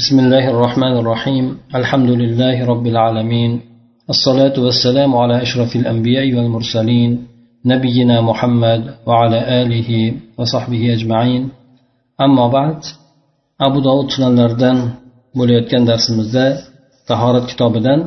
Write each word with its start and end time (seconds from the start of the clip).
بسم 0.00 0.18
الله 0.18 0.44
الرحمن 0.54 0.94
الرحيم 1.02 1.46
الحمد 1.74 2.10
لله 2.22 2.56
رب 2.72 2.86
العالمين 2.86 3.60
الصلاة 4.14 4.56
والسلام 4.64 5.10
على 5.22 5.42
أشرف 5.42 5.76
الأنبياء 5.76 6.26
والمرسلين 6.36 7.10
نبينا 7.72 8.20
محمد 8.20 8.82
وعلى 9.06 9.38
آله 9.62 9.90
وصحبه 10.38 10.82
أجمعين 10.96 11.42
أما 12.26 12.46
بعد 12.56 12.78
أبو 13.60 13.78
داود 13.80 14.08
sunanlaridan 14.14 14.76
bo'layotgan 15.38 15.82
darsimizda 15.90 16.46
tahorat 17.08 17.44
kitobidan 17.50 18.00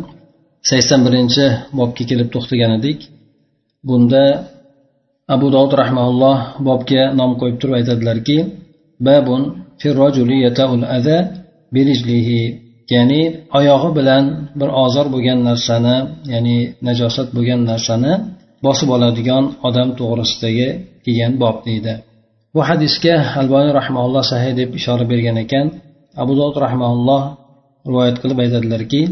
sakson 0.70 1.00
birinchi 1.05 1.45
bobga 1.77 2.04
kelib 2.09 2.27
to'xtagan 2.34 2.71
edik 2.79 3.00
bunda 3.88 4.25
abu 5.36 5.47
dovud 5.55 5.73
rahmaulloh 5.81 6.38
bobga 6.68 7.04
nom 7.20 7.31
qo'yib 7.39 7.57
turib 7.61 7.75
aytadilarki 7.79 8.38
babun 9.07 9.41
birijlihi 11.73 12.41
ya'ni 12.95 13.21
oyog'i 13.57 13.89
bilan 13.97 14.23
bir 14.60 14.69
ozor 14.83 15.05
bo'lgan 15.14 15.39
narsani 15.50 15.97
ya'ni 16.33 16.57
najosat 16.87 17.28
bo'lgan 17.36 17.61
narsani 17.71 18.14
bosib 18.65 18.89
oladigan 18.96 19.43
odam 19.68 19.89
to'g'risidagi 20.00 20.68
kelgan 21.05 21.33
bob 21.43 21.55
deydi 21.68 21.93
bu 22.55 22.61
hadisga 22.69 23.15
alboniy 23.42 23.73
rahmaulloh 23.79 24.23
sahih 24.32 24.51
deb 24.60 24.69
ishora 24.79 25.05
bergan 25.11 25.37
ekan 25.43 25.68
abu 26.21 26.32
dovud 26.39 26.57
rahmaulloh 26.65 27.21
rivoyat 27.89 28.15
qilib 28.21 28.37
aytadilarki 28.46 29.04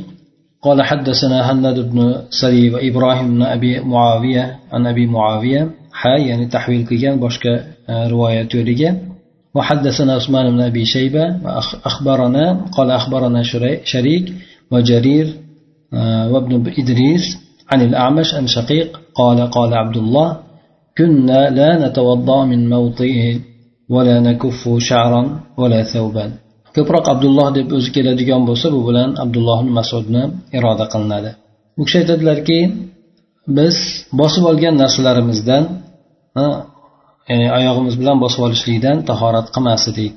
قال 0.65 0.81
حدثنا 0.89 1.51
هند 1.51 1.79
بن 1.79 1.99
سري 2.41 2.69
وإبراهيم 2.73 3.27
بن 3.35 3.41
أبي 3.55 3.71
معاوية 3.79 4.45
عن 4.73 4.81
أبي 4.87 5.05
معاوية 5.15 5.61
حي 6.01 6.21
يعني 6.29 6.45
تحويل 6.55 6.81
كيان 6.89 7.15
باشك 7.19 7.45
رواية 7.89 8.49
يوريجا 8.55 8.89
وحدثنا 9.55 10.13
عثمان 10.13 10.45
بن 10.51 10.61
أبي 10.61 10.85
شيبة 10.85 11.23
أخبرنا 11.85 12.45
قال 12.75 12.91
أخبرنا 12.91 13.43
شريك 13.83 14.25
وجرير 14.71 15.27
وابن 16.31 16.51
إدريس 16.79 17.37
عن 17.71 17.81
الأعمش 17.81 18.33
عن 18.33 18.47
شقيق 18.47 18.99
قال 19.15 19.39
قال 19.55 19.73
عبد 19.73 19.97
الله 19.97 20.37
كنا 20.97 21.49
لا 21.49 21.87
نتوضأ 21.87 22.45
من 22.45 22.69
موطئه 22.69 23.39
ولا 23.89 24.19
نكف 24.19 24.61
شعرا 24.79 25.39
ولا 25.57 25.83
ثوبا 25.83 26.31
ko'proq 26.75 27.05
abdulloh 27.13 27.47
deb 27.57 27.67
o'zi 27.77 27.89
keladigan 27.95 28.41
bo'lsa 28.49 28.67
bu 28.75 28.81
bilan 28.87 29.09
abdulloh 29.23 29.59
masudni 29.77 30.23
iroda 30.57 30.85
qilinadi 30.93 31.31
u 31.79 31.81
kishi 31.85 31.97
aytadilarki 32.01 32.59
biz 33.57 33.75
bosib 34.19 34.43
olgan 34.51 34.75
narsalarimizdan 34.83 35.63
ya'ni 37.28 37.46
oyog'imiz 37.58 37.94
bilan 38.00 38.18
bosib 38.24 38.40
olishlikdan 38.46 38.96
tahorat 39.10 39.46
qilmas 39.54 39.82
edik. 39.92 40.16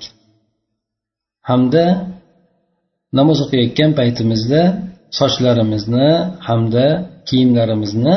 Hamda 1.50 1.86
namoz 3.18 3.38
o'qiyotgan 3.46 3.92
paytimizda 4.00 4.62
sochlarimizni 5.20 6.10
hamda 6.48 6.86
kiyimlarimizni 7.28 8.16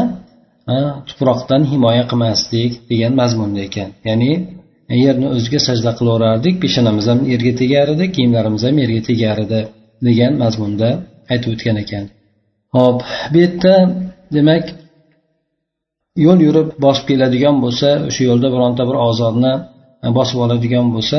tuproqdan 1.08 1.62
himoya 1.72 2.04
qilmasdik 2.10 2.70
degan 2.90 3.12
mazmunda 3.20 3.60
ekan. 3.68 3.88
Ya'ni 4.08 4.32
yerni 5.04 5.26
o'ziga 5.34 5.60
sajda 5.68 5.90
qilaverardik 5.98 6.54
peshonamiz 6.64 7.06
ham 7.10 7.18
yerga 7.32 7.52
tegar 7.62 7.86
edi 7.94 8.04
kiyimlarimiz 8.14 8.62
ham 8.66 8.76
yerga 8.82 9.02
tegar 9.10 9.36
edi 9.44 9.60
degan 10.08 10.32
mazmunda 10.42 10.88
aytib 11.32 11.48
o'tgan 11.54 11.76
ekan. 11.84 12.04
Ho'p 12.76 12.98
bu 13.32 13.36
yerda 13.44 13.74
demak 14.36 14.64
yo'l 16.16 16.40
yurib 16.46 16.68
bosib 16.84 17.04
keladigan 17.10 17.56
bo'lsa 17.64 17.88
o'sha 18.08 18.22
yo'lda 18.30 18.48
bironta 18.54 18.82
bir 18.90 18.96
ozorni 19.08 19.52
e, 20.04 20.08
bosib 20.18 20.38
oladigan 20.44 20.86
bo'lsa 20.94 21.18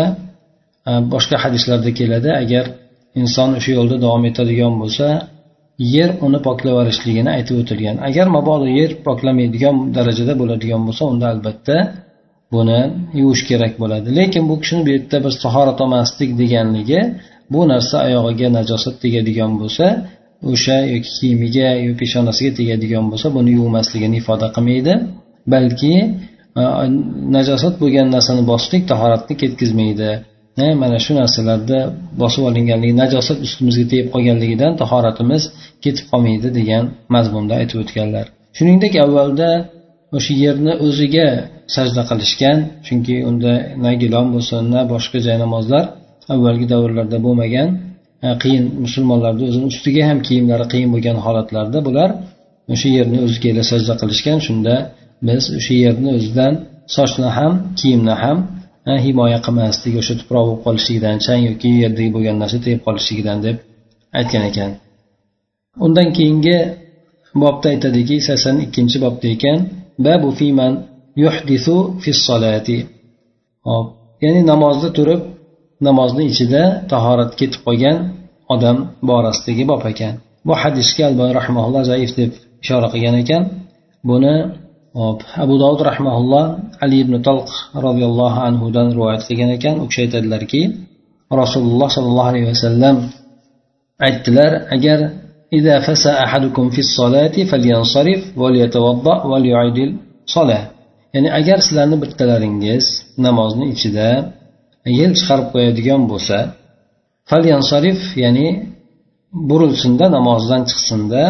e, 0.89 0.91
boshqa 1.13 1.35
hadislarda 1.43 1.91
keladi. 1.99 2.29
Agar 2.43 2.65
inson 3.21 3.49
o'sha 3.59 3.71
yo'lda 3.77 3.95
davom 4.05 4.23
etadigan 4.29 4.73
bo'lsa 4.81 5.07
yer 5.95 6.09
uni 6.25 6.39
poklab 6.47 6.71
yuborishligini 6.73 7.29
aytib 7.37 7.55
o'tilgan. 7.61 7.95
Agar 8.09 8.27
mabodo 8.37 8.67
yer 8.79 8.91
poklamaydigan 9.07 9.75
darajada 9.97 10.33
bo'ladigan 10.41 10.81
bo'lsa 10.87 11.03
unda 11.11 11.25
albatta 11.33 11.77
buni 12.53 12.81
yuvish 13.19 13.43
kerak 13.49 13.73
bo'ladi. 13.81 14.07
Lekin 14.19 14.43
bu 14.49 14.55
kishini 14.61 14.81
bu 14.85 14.89
yerda 14.95 15.17
biz 15.25 15.35
tahorat 15.45 15.77
olmaslik 15.83 16.31
deganligi 16.41 17.01
bu 17.53 17.61
narsa 17.71 17.95
oyog'iga 18.07 18.47
najosat 18.57 18.95
tegadigan 19.03 19.51
bo'lsa 19.61 19.85
o'sha 20.51 20.77
yoki 20.93 21.09
kiyimiga 21.17 21.69
yoki 21.85 21.97
peshonasiga 22.01 22.51
tegadigan 22.59 23.05
bo'lsa 23.11 23.27
buni 23.37 23.51
yuvmasligini 23.59 24.15
ifoda 24.21 24.47
qilmaydi. 24.55 24.93
Balki 25.53 25.93
e, 26.61 26.63
najosat 27.35 27.73
bo'lgan 27.81 28.07
narsani 28.15 28.43
bosishlik 28.51 28.83
tahoratni 28.91 29.33
ketkazmaydi 29.41 30.09
e, 30.63 30.65
mana 30.81 30.97
shu 31.05 31.11
narsalarda 31.21 31.79
bosib 32.21 32.43
olinganligi 32.49 32.93
najosat 33.03 33.37
ustimizga 33.47 33.85
tegib 33.91 34.07
qolganligidan 34.13 34.71
tahoratimiz 34.81 35.43
ketib 35.83 36.05
qolmaydi 36.11 36.47
degan 36.59 36.83
mazmunda 37.15 37.53
aytib 37.61 37.77
o'tganlar. 37.83 38.25
Shuningdek 38.57 38.93
avvalda 39.05 39.49
o'sha 40.17 40.33
yerni 40.43 40.73
o'ziga 40.87 41.27
sajda 41.75 42.01
qilishgan 42.09 42.57
chunki 42.85 43.15
unda 43.29 43.53
na 43.83 43.91
gilon 44.01 44.27
bo'lsin 44.35 44.61
na 44.73 44.81
boshqa 44.93 45.17
joy 45.25 45.37
namozlar 45.43 45.83
avvalgi 46.33 46.65
davrlarda 46.73 47.17
bo'lmagan 47.25 47.67
qiyin 48.41 48.65
musulmonlarni 48.85 49.43
o'zini 49.49 49.65
ustiga 49.71 50.03
ham 50.09 50.19
kiyimlari 50.27 50.65
qiyin 50.73 50.89
bo'lgan 50.93 51.17
holatlarda 51.25 51.79
bular 51.87 52.09
o'sha 52.73 52.89
yerni 52.97 53.17
o'ziga 53.25 53.63
sajda 53.71 53.93
qilishgan. 54.01 54.37
Shunda 54.47 54.75
biz 55.27 55.43
o'sha 55.57 55.75
yerni 55.85 56.09
o'zidan 56.17 56.53
sochni 56.95 57.29
ham 57.37 57.53
kiyimni 57.79 58.15
ham 58.23 58.37
himoya 59.05 59.39
qilmaslik 59.45 59.95
o'sha 60.01 60.13
tuproq 60.19 60.45
bo'lib 60.47 60.61
qolishligidan 60.65 61.15
chang 61.25 61.41
yoki 61.49 61.69
yerdagi 61.83 62.09
bo'lgan 62.15 62.35
narsa 62.41 62.57
tegib 62.65 62.81
qolishligidan 62.87 63.37
deb 63.45 63.55
aytgan 64.19 64.43
ekan. 64.49 64.71
Undan 65.85 66.07
keyingi 66.17 66.57
bobda 67.41 67.67
aytadiki 67.73 68.15
sakson 68.27 68.55
ikkinchi 68.65 68.97
bobda 69.05 69.27
ekan 69.35 69.57
babu 70.05 70.29
fiman 70.39 70.73
yuhdisu 71.23 71.75
fis 72.03 72.19
solati 72.27 72.77
hop 73.67 73.85
ya'ni 74.23 74.41
namozda 74.51 74.89
turib 74.97 75.21
namozni 75.86 76.24
ichida 76.32 76.62
tahorat 76.92 77.30
ketib 77.40 77.60
qolgan 77.66 77.96
odam 78.54 78.76
borasidagi 79.08 79.64
bob 79.70 79.82
ekan 79.92 80.14
bu 80.46 80.52
hadisga 80.62 81.02
alboy 81.10 81.30
rahmaulloh 81.40 81.82
zaif 81.90 82.10
deb 82.18 82.30
ishora 82.62 82.88
qilgan 82.94 83.16
ekan 83.22 83.42
buni 84.08 84.34
abu 85.44 85.54
dovud 85.62 85.80
rahmaulloh 85.90 86.44
ali 86.84 86.96
ibn 87.04 87.14
talq 87.28 87.48
roziyallohu 87.86 88.38
anhudan 88.48 88.86
rivoyat 88.96 89.22
qilgan 89.28 89.50
ekan 89.58 89.74
u 89.82 89.84
kishi 89.88 90.00
aytadilarki 90.06 90.62
rasululloh 91.42 91.88
sollallohu 91.96 92.30
alayhi 92.32 92.48
vasallam 92.52 92.96
aytdilar 94.06 94.52
agar 94.76 95.00
إذا 95.58 95.76
فسى 95.86 96.12
أحدكم 96.26 96.64
في 96.74 96.80
الصلاة 96.86 97.36
فلينصرف 97.50 98.20
وليتوضأ 98.42 99.16
وليعيد 99.30 99.78
الصلاة 100.28 100.64
ya'ni 101.14 101.28
agar 101.40 101.58
sizlarni 101.66 101.96
bittalaringiz 102.02 102.84
namozni 103.26 103.66
ichida 103.74 104.08
yel 104.99 105.11
chiqarib 105.19 105.47
qo'yadigan 105.53 106.01
bo'lsa 106.11 106.37
falyansarif 107.29 107.99
ya'ni 108.23 108.47
burilsinda 109.49 110.05
namozdan 110.17 110.61
chiqsinda 110.69 111.23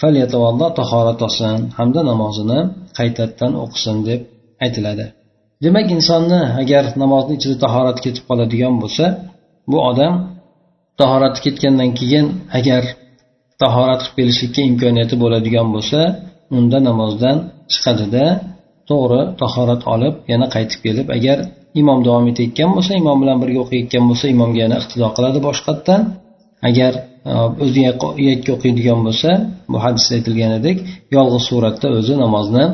falyatavallo 0.00 0.68
tahorat 0.78 1.20
olsin 1.26 1.56
hamda 1.78 2.00
namozini 2.10 2.60
qaytadan 2.98 3.52
o'qisin 3.64 3.96
deb 4.08 4.20
aytiladi. 4.64 5.06
Demak 5.64 5.86
insonni 5.96 6.40
agar 6.62 6.84
namozni 7.02 7.32
ichida 7.38 7.56
tahorat 7.64 7.98
ketib 8.04 8.24
qoladigan 8.28 8.74
bo'lsa 8.82 9.04
bu 9.70 9.78
odam 9.90 10.14
tahorati 11.00 11.38
ketgandan 11.44 11.90
keyin 11.98 12.26
agar 12.58 12.82
tahorat 13.62 14.00
qilib 14.02 14.16
kelishlikka 14.18 14.62
imkoniyati 14.70 15.14
bo'ladigan 15.22 15.68
bo'lsa 15.74 16.00
unda 16.58 16.78
namozdan 16.88 17.36
chiqadida 17.72 18.24
to'g'ri 18.90 19.20
tahorat 19.40 19.82
olib 19.94 20.14
yana 20.32 20.46
qaytib 20.54 20.80
kelib 20.86 21.06
agar 21.16 21.38
imom 21.80 21.98
davom 22.06 22.26
etayotgan 22.32 22.70
bo'lsa 22.76 22.92
imom 23.02 23.18
bilan 23.22 23.38
birga 23.42 23.60
o'qiyotgan 23.64 24.04
bo'lsa 24.10 24.26
imomga 24.34 24.58
yana 24.64 24.76
iqtido 24.82 25.08
qiladi 25.16 25.38
boshqatdan. 25.48 26.00
Agar 26.68 26.92
e, 27.30 27.32
o'zi 27.64 27.80
yakka 28.30 28.50
o'qiydigan 28.56 29.00
bo'lsa 29.06 29.30
bu 29.72 29.78
hadisda 29.84 30.12
aytilganidek 30.18 30.76
yolg'iz 31.16 31.42
suratda 31.50 31.86
o'zi 31.98 32.14
namozni 32.24 32.64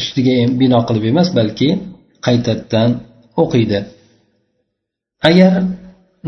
ustiga 0.00 0.34
bino 0.62 0.80
qilib 0.88 1.04
emas 1.12 1.28
balki 1.38 1.68
qaytadan 2.26 2.90
o'qiydi. 3.42 3.78
Agar 5.30 5.52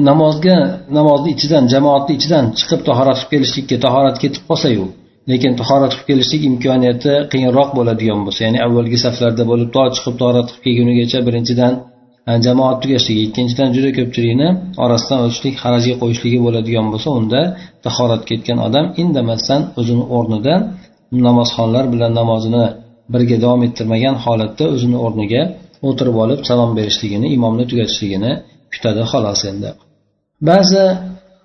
namozga 0.08 0.56
namozni 0.98 1.31
ichidan 1.36 1.64
jamoatni 1.75 2.12
ichidan 2.19 2.44
chiqib 2.58 2.81
tahorat 2.88 3.16
qilib 3.19 3.31
kelishlikka 3.32 3.76
tahorat 3.86 4.16
ketib 4.22 4.42
qolsayu 4.50 4.84
lekin 5.30 5.52
tahorat 5.60 5.92
qilib 5.94 6.06
kelishlik 6.10 6.42
imkoniyati 6.50 7.12
qiyinroq 7.32 7.70
bo'ladigan 7.78 8.20
bo'lsa 8.26 8.40
ya'ni 8.46 8.58
avvalgi 8.66 8.98
saflarda 9.04 9.44
bo'lib 9.50 9.68
to 9.76 9.82
chiqib 9.96 10.14
tahorat 10.20 10.48
qilib 10.50 10.62
kelgunigacha 10.66 11.18
birinchidan 11.28 11.72
jamoat 12.46 12.76
tugashligi 12.82 13.22
ikkinchidan 13.28 13.68
juda 13.76 13.90
ko'pchilikni 13.98 14.48
orasidan 14.84 15.18
o'tishlik 15.24 15.54
harajga 15.64 15.94
qo'yishligi 16.02 16.38
bo'ladigan 16.46 16.86
bo'lsa 16.92 17.08
unda 17.20 17.40
tahorat 17.86 18.22
ketgan 18.30 18.58
odam 18.66 18.86
indamasdan 19.02 19.60
o'zini 19.80 20.04
o'rnidan 20.16 20.60
namozxonlar 21.26 21.84
bilan 21.94 22.12
namozini 22.20 22.64
birga 23.12 23.36
davom 23.44 23.60
ettirmagan 23.66 24.14
holatda 24.24 24.64
o'zini 24.74 24.98
o'rniga 25.06 25.42
o'tirib 25.88 26.16
olib 26.24 26.40
salom 26.48 26.70
berishligini 26.78 27.26
imomni 27.36 27.64
tugatishligini 27.70 28.32
kutadi 28.72 29.02
xolos 29.12 29.40
endi. 29.50 29.70
Ba'zi 30.48 30.84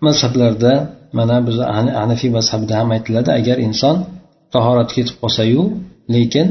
mazhablarda 0.06 0.74
mana 1.18 1.36
biz 1.48 1.58
hanafiy 2.02 2.32
mazhabida 2.38 2.74
ham 2.80 2.90
aytiladi 2.96 3.30
agar 3.40 3.58
inson 3.68 3.96
tahorat 4.56 4.90
ketib 4.98 5.16
qolsayu 5.22 5.62
lekin 6.16 6.48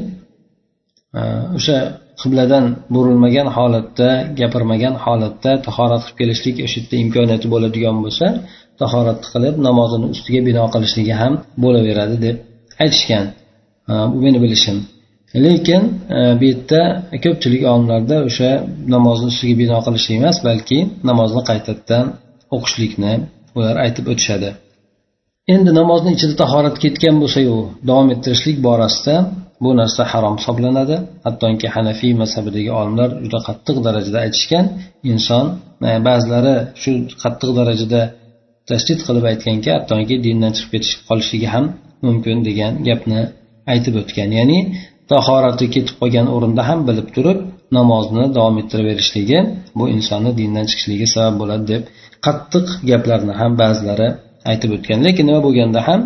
e, 1.19 1.21
o'sha 1.59 1.79
qibladan 2.21 2.65
burilmagan 2.95 3.49
holatda 3.57 4.11
gapirmagan 4.41 4.95
holatda 5.05 5.51
tahorat 5.67 6.03
qilib 6.07 6.17
kelishlik 6.21 6.57
o'sha 6.67 6.79
yerda 6.81 6.97
imkoniyati 7.05 7.47
bo'ladigan 7.55 7.97
bo'lsa 8.05 8.27
tahorat 8.81 9.21
qilib 9.33 9.55
namozini 9.69 10.07
ustiga 10.15 10.41
bino 10.49 10.65
qilishligi 10.75 11.15
ham 11.21 11.33
bo'laveradi 11.65 12.17
deb 12.27 12.37
aytishgan. 12.83 13.25
E, 13.91 13.93
bu 14.13 14.19
meni 14.27 14.39
bilishim. 14.45 14.79
Lekin 15.47 15.83
e, 16.17 16.19
bu 16.41 16.45
yerda 16.51 16.81
ko'pchilik 17.25 17.63
olimlarda 17.73 18.17
o'sha 18.29 18.51
namozni 18.95 19.27
ustiga 19.33 19.55
bino 19.63 19.79
qilishlik 19.87 20.15
emas 20.21 20.39
balki 20.49 20.79
namozni 21.11 21.43
qaytadan 21.51 22.07
o'qishlikni 22.55 23.15
ular 23.57 23.75
aytib 23.85 24.07
o'tishadi. 24.13 24.51
Endi 25.55 25.71
namozni 25.81 26.11
ichida 26.17 26.35
tahorat 26.43 26.77
ketgan 26.85 27.17
bo'lsayu 27.23 27.57
davom 27.89 28.09
ettirishlik 28.15 28.57
borasida 28.69 29.15
bu 29.65 29.71
narsa 29.81 30.03
harom 30.13 30.35
hisoblanadi. 30.41 30.97
Hattoki 31.27 31.69
hanafiy 31.77 32.13
mazhabidagi 32.23 32.71
olimlar 32.81 33.11
juda 33.25 33.39
qattiq 33.49 33.77
darajada 33.87 34.19
aytishgan. 34.25 34.65
Inson 35.13 35.47
e, 35.89 35.91
ba'zilari 36.09 36.55
shu 36.83 36.91
qattiq 37.23 37.51
darajada 37.59 38.01
tashdid 38.71 39.01
qilib 39.07 39.25
aytganki 39.33 39.69
hattoki 39.77 40.15
dindan 40.27 40.53
chiqib 40.57 40.71
ketish 40.75 40.95
qolishligi 41.09 41.49
ham 41.55 41.65
mumkin 42.07 42.37
degan 42.49 42.73
gapni 42.89 43.21
aytib 43.73 43.95
o'tgan. 44.03 44.29
Ya'ni 44.39 44.59
tahorati 45.13 45.67
ketib 45.75 45.95
qolgan 46.01 46.27
o'rinda 46.35 46.63
ham 46.69 46.81
bilib 46.89 47.09
turib 47.17 47.39
namozni 47.77 48.25
davom 48.37 48.57
ettiraverishligi 48.63 49.39
bu 49.79 49.85
insonni 49.97 50.31
dindan 50.41 50.67
chiqishligiga 50.71 51.09
sabab 51.15 51.35
bo'ladi 51.41 51.65
deb 51.73 51.83
qattiq 52.27 52.67
gaplarni 52.91 53.33
ham 53.41 53.53
ba'zilari 53.63 54.09
aytib 54.51 54.71
o'tgan. 54.77 54.99
Lekin 55.07 55.25
nima 55.29 55.41
bo'lganda 55.47 55.81
ham 55.89 56.01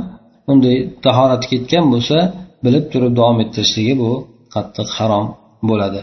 unday 0.52 0.76
tahorati 1.06 1.46
ketgan 1.52 1.84
bo'lsa 1.92 2.18
bilib 2.64 2.84
turib 2.92 3.12
davom 3.18 3.38
ettirishligi 3.44 3.94
bu 4.02 4.10
qattiq 4.54 4.88
harom 4.98 5.26
bo'ladi. 5.70 6.00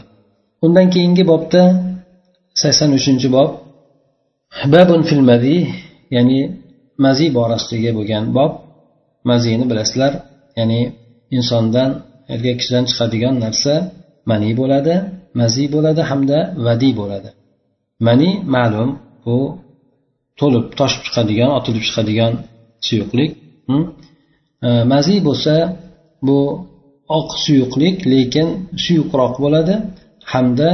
Undan 0.66 0.88
keyingi 0.94 1.24
bobda 1.32 1.62
sakson 2.62 2.90
uchinchi 3.00 3.28
bob 3.36 3.50
babun 4.74 5.02
fil 5.10 5.24
mazi 5.30 5.58
ya'ni 6.16 6.40
mazi 7.06 7.26
borasidagi 7.38 7.92
bo'lgan 7.98 8.26
bob. 8.38 8.52
Mazini 9.30 9.66
bilasizlar 9.72 10.14
ya'ni 10.60 10.82
insondan 11.38 11.90
erkak 12.34 12.56
kishidan 12.60 12.86
chiqadigan 12.90 13.36
narsa 13.46 13.74
mani 14.30 14.52
bo'ladi. 14.62 14.96
Mazi 15.40 15.64
bo'ladi 15.76 16.02
hamda 16.10 16.40
vadiy 16.66 16.94
bo'ladi. 17.02 17.30
Mani 18.08 18.30
ma'lum 18.56 18.90
bu 19.26 19.38
to'lib 20.40 20.66
toshib 20.80 21.02
chiqadigan 21.08 21.50
otilib 21.58 21.84
chiqadigan 21.88 22.34
suyuqlik. 22.88 23.32
Mazi 24.92 25.16
bo'lsa 25.28 25.54
bu 26.28 26.40
oq 27.18 27.30
suyuqlik 27.44 27.98
lekin 28.14 28.48
suyuqroq 28.84 29.34
bo'ladi 29.44 29.76
hamda 30.34 30.70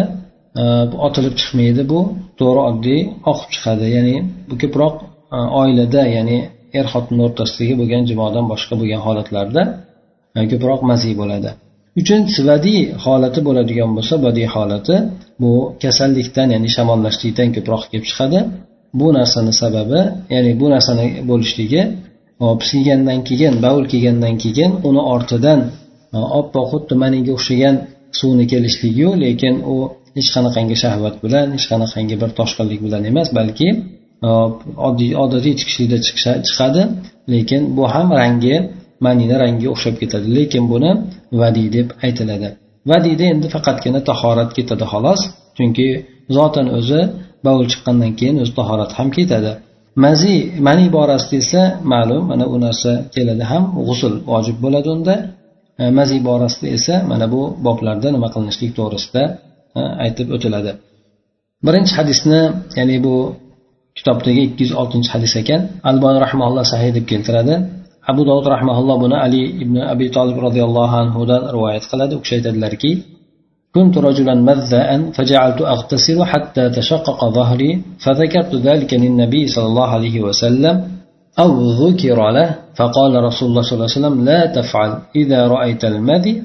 e, 0.60 0.64
bu 0.90 0.96
otilib 1.08 1.36
chiqmaydi 1.42 1.84
bu 1.92 2.00
to'g'ri 2.40 2.62
oddiy 2.70 3.02
oqib 3.32 3.50
chiqadi. 3.56 3.86
Ya'ni 3.96 4.16
bu 4.50 4.56
ko'proq 4.62 4.96
e, 5.36 5.38
oilada 5.62 6.02
ya'ni 6.16 6.38
er 6.80 6.86
xotin 6.94 7.18
o'rtasidagi 7.26 7.74
bo'lgan 7.82 8.04
jimodan 8.10 8.46
boshqa 8.52 8.74
bo'lgan 8.82 9.02
holatlarda 9.08 9.62
e, 10.38 10.40
ko'proq 10.52 10.80
mazi 10.90 11.12
bo'ladi. 11.22 11.52
Uchinchisi 12.00 12.42
vadiy 12.50 12.82
holati 13.06 13.40
bo'ladigan 13.48 13.90
bo'lsa 13.98 14.16
badiy 14.26 14.48
holati 14.56 14.96
bu 15.42 15.52
kasallikdan 15.84 16.48
ya'ni 16.56 16.70
shamollashlikdan 16.76 17.50
ko'proq 17.56 17.82
kelib 17.92 18.06
chiqadi. 18.10 18.40
Bu 19.00 19.08
narsani 19.18 19.54
sababi 19.62 20.02
ya'ni 20.34 20.52
bu 20.62 20.66
narsani 20.74 21.06
bo'lishligi 21.30 21.82
hop 22.44 22.62
kelgandan 22.70 23.20
keyin 23.28 23.54
bavul 23.66 23.86
kelgandan 23.92 24.36
keyin 24.44 24.72
uni 24.88 25.02
ortidan 25.14 25.60
oppoq 26.40 26.66
xuddi 26.72 26.94
maniga 27.04 27.32
o'xshagan 27.38 27.76
suvni 28.20 28.46
kelishligiyu 28.52 29.10
lekin 29.24 29.56
u 29.74 29.76
hech 30.18 30.30
qanaqangi 30.36 30.76
shahvat 30.84 31.16
bilan 31.24 31.46
hech 31.56 31.66
qanaqangi 31.72 32.16
bir 32.22 32.30
toshqinlik 32.40 32.80
bilan 32.86 33.02
emas 33.12 33.30
balki 33.38 33.68
oddiy 34.88 35.12
odatiy 35.24 35.54
chiqishlikda 35.60 35.98
chiqadi. 36.48 36.82
Lekin 37.34 37.62
bu 37.78 37.84
ham 37.94 38.08
rangi 38.22 38.56
manina 39.06 39.36
rangiga 39.44 39.70
o'xshab 39.76 39.96
ketadi. 40.02 40.28
Lekin 40.38 40.64
buni 40.72 40.92
vadiy 41.42 41.68
deb 41.78 41.88
aytiladi. 42.06 42.50
Vadiyda 42.92 43.26
endi 43.34 43.48
faqatgina 43.56 44.00
tahorat 44.10 44.50
ketadi 44.58 44.86
xolos 44.92 45.22
chunki 45.58 45.88
zotan 46.36 46.68
o'zi 46.78 47.02
bovul 47.46 47.68
chiqqandan 47.72 48.12
keyin 48.20 48.36
o'zi 48.44 48.54
tahorat 48.60 48.92
ham 48.98 49.08
ketadi. 49.18 49.52
Mazi 50.04 50.36
mani 50.68 50.86
borasida 50.96 51.36
esa 51.44 51.62
ma'lum 51.92 52.24
mana 52.32 52.46
u 52.54 52.56
narsa 52.66 52.92
keladi 53.16 53.44
ham 53.52 53.64
g'usul 53.88 54.14
vojib 54.32 54.58
bo'ladi 54.64 54.88
unda. 54.96 55.16
E, 55.82 55.84
mazi 55.98 56.18
borasida 56.28 56.68
esa 56.78 56.96
mana 57.12 57.26
bu 57.34 57.42
boblarda 57.66 58.08
nima 58.16 58.28
qilinishlik 58.34 58.72
to'g'risida 58.80 59.24
e, 59.80 59.82
aytib 60.06 60.28
o'tiladi. 60.36 60.72
Birinchi 61.66 61.94
hadisni 62.00 62.42
ya'ni 62.78 62.98
bu 63.06 63.16
kitobdagi 63.98 64.42
ikki 64.48 64.62
yuz 64.66 64.74
oltinchi 64.82 65.10
hadis 65.16 65.34
ekan. 65.42 65.62
Albon 65.90 66.16
rahmaulloh 66.26 66.66
sahiy 66.74 66.92
deb 66.98 67.06
keltiradi. 67.12 67.56
Abu 68.12 68.22
dovud 68.30 68.46
rahmaulloh 68.56 68.96
buni 69.04 69.16
ali 69.26 69.42
ibn 69.64 69.76
abi 69.94 70.06
tolib 70.16 70.38
roziyallohu 70.48 70.96
anhudan 71.04 71.42
rivoyat 71.56 71.84
qiladi. 71.92 72.14
U 72.18 72.20
kishi 72.24 72.36
aytadilarki 72.40 72.92
كنت 73.76 73.98
رجلا 73.98 74.36
مذاء 74.50 74.90
فجعلت 75.16 75.62
أغتسل 75.62 76.20
حتى 76.32 76.70
تشقق 76.70 77.20
ظهري 77.38 77.72
فذكرت 78.04 78.56
ذلك 78.56 78.94
للنبي 78.94 79.48
صلى 79.48 79.66
الله 79.66 79.88
عليه 79.88 80.22
وسلم 80.22 80.76
أو 81.40 81.50
ذكر 81.84 82.20
له 82.32 82.50
فقال 82.76 83.24
رسول 83.24 83.50
الله 83.50 83.62
صلى 83.62 83.76
الله 83.76 83.90
عليه 83.90 84.00
وسلم 84.00 84.26
لا 84.26 84.42
تفعل 84.46 84.92
إذا 85.16 85.48
رأيت 85.48 85.86
المذي 85.86 86.44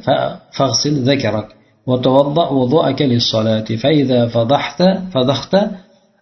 فاغسل 0.57 0.95
ذكرك 1.11 1.49
وتوضأ 1.87 2.49
وضوءك 2.49 3.03
للصلاة 3.03 3.69
فإذا 3.83 4.27
فضحت 4.27 4.83
فضحت 5.15 5.57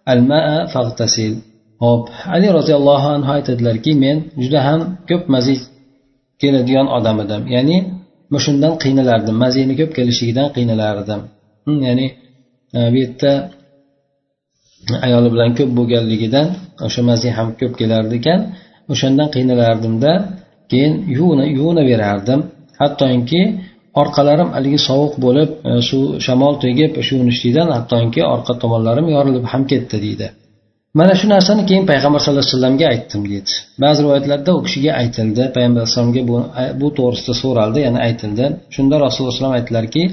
الماء 0.09 0.65
فاغتسل 0.65 1.35
hop 1.83 2.01
ali 2.35 2.47
roziyallohu 2.57 3.07
anhu 3.15 3.29
aytadilarki 3.37 3.91
men 4.03 4.17
juda 4.43 4.59
ham 4.67 4.79
ko'p 5.09 5.23
mazi 5.33 5.55
keladigan 6.41 6.87
odam 6.97 7.17
edim. 7.23 7.41
Ya'ni 7.55 7.77
shundan 8.45 8.73
qiynalardim 8.83 9.35
mazini 9.43 9.73
ko'p 9.79 9.91
kelishligidan 9.97 10.47
qiynalardim. 10.55 11.21
Hmm, 11.65 11.79
ya'ni 11.87 12.05
e, 12.77 12.79
bu 12.93 12.97
yerda 13.03 13.31
ayoli 15.07 15.29
bilan 15.33 15.51
ko'p 15.57 15.69
bo'lganligidan 15.77 16.47
o'sha 16.85 17.01
mazi 17.09 17.29
ham 17.37 17.47
ko'p 17.59 17.73
kelardi 17.81 18.15
ekan. 18.21 18.39
O'shandan 18.93 19.27
qiynalardimda 19.35 20.11
keyin 20.71 20.93
yuvina 21.17 21.45
yuvinaverardim 21.57 22.39
hattoki 22.81 23.41
orqalarim 24.01 24.49
haligi 24.55 24.79
sovuq 24.89 25.13
bo'lib 25.25 25.49
e, 25.69 25.71
suv 25.89 26.03
shamol 26.25 26.53
tegib 26.65 26.91
shu 27.05 27.11
yuvinishlikdan 27.15 27.67
hattoki 27.75 28.21
orqa 28.33 28.53
tomonlarim 28.63 29.07
yorilib 29.15 29.45
ham 29.51 29.61
ketdi 29.71 29.97
deydi. 30.05 30.27
Mana 30.93 31.13
shu 31.19 31.25
narsani 31.33 31.63
keyin 31.69 31.85
payg'ambar 31.91 32.19
sallallohu 32.23 32.45
alayhi 32.45 32.55
vasallamga 32.55 32.85
aytdim 32.93 33.21
deydi. 33.31 33.51
Ba'zi 33.83 33.99
rivoyatlarda 34.03 34.51
u 34.57 34.59
kishiga 34.65 34.91
aytildi. 35.01 35.43
Payg'ambar 35.55 35.81
alayhisalomga 35.81 36.21
bu, 36.29 36.35
bu 36.81 36.87
to'g'risida 36.97 37.33
so'raldi 37.43 37.79
ya'ni 37.85 37.99
aytildi. 38.07 38.45
Shunda 38.75 38.95
rasululloh 39.05 39.35
alayhi 39.39 39.57
aytdilarki 39.59 40.03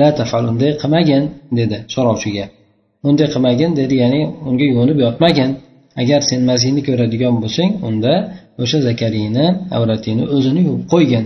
la 0.00 0.08
tafal 0.18 0.44
unday 0.52 0.72
qilmagin 0.82 1.22
dedi 1.58 1.76
so'rovchiga. 1.94 2.44
Unday 3.08 3.26
qilmagin 3.34 3.70
dedi 3.80 3.94
ya'ni 4.02 4.20
unga 4.48 4.64
yuvinib 4.72 4.98
yotmagin. 5.06 5.50
Agar 6.02 6.20
sen 6.30 6.40
mazini 6.50 6.80
ko'radigan 6.88 7.34
bo'lsang 7.42 7.70
unda 7.88 8.14
o'sha 8.62 8.78
zakariyni 8.88 9.46
avratingni 9.76 10.24
o'zini 10.36 10.60
yuvib 10.66 10.84
qo'ygin. 10.92 11.24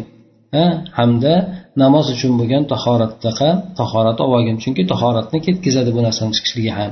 Hamda 0.99 1.35
namoz 1.83 2.07
uchun 2.15 2.33
bo'lgan 2.41 2.63
tahoratdaqa 2.73 3.51
tahorat 3.81 4.19
olib 4.25 4.35
olgin. 4.39 4.57
Chunki 4.63 4.83
tahoratni 4.93 5.39
ketkazadi 5.47 5.91
bu 5.97 6.01
narsani 6.07 6.33
chiqishligi 6.37 6.73
ham. 6.79 6.91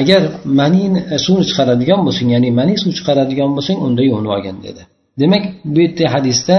Agar 0.00 0.22
manin 0.60 0.92
e, 1.14 1.16
suv 1.24 1.24
suvni 1.24 1.44
chiqaradigan 1.50 2.00
bo'lsang 2.06 2.28
ya'ni 2.34 2.48
mani 2.60 2.74
suv 2.82 2.92
chiqaradigan 2.98 3.50
bo'lsang 3.56 3.78
unda 3.86 4.02
yuvinib 4.08 4.30
olgin 4.36 4.56
dedi. 4.66 4.82
Demak 5.20 5.44
bu 5.74 5.78
yerda 5.84 6.04
hadisda 6.14 6.56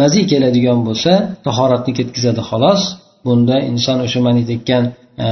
mazi 0.00 0.22
keladigan 0.30 0.78
bo'lsa 0.88 1.12
tahoratni 1.46 1.92
ketkazadi 1.98 2.42
xolos. 2.50 2.82
Bunda 3.26 3.56
inson 3.70 3.98
o'sha 4.06 4.20
mani 4.26 4.42
tekkan 4.50 4.84
e, 5.24 5.26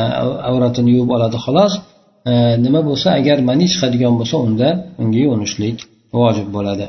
avratini 0.51 0.91
yuvib 0.97 1.11
oladi 1.17 1.39
xolos. 1.47 1.73
E, 2.31 2.33
nima 2.65 2.81
bo'lsa 2.89 3.09
agar 3.21 3.39
mani 3.51 3.67
chiqadigan 3.73 4.15
bo'lsa 4.21 4.37
unda 4.47 4.69
unga 5.03 5.19
yuvinishlik 5.25 5.77
vojib 6.19 6.49
bo'ladi. 6.57 6.87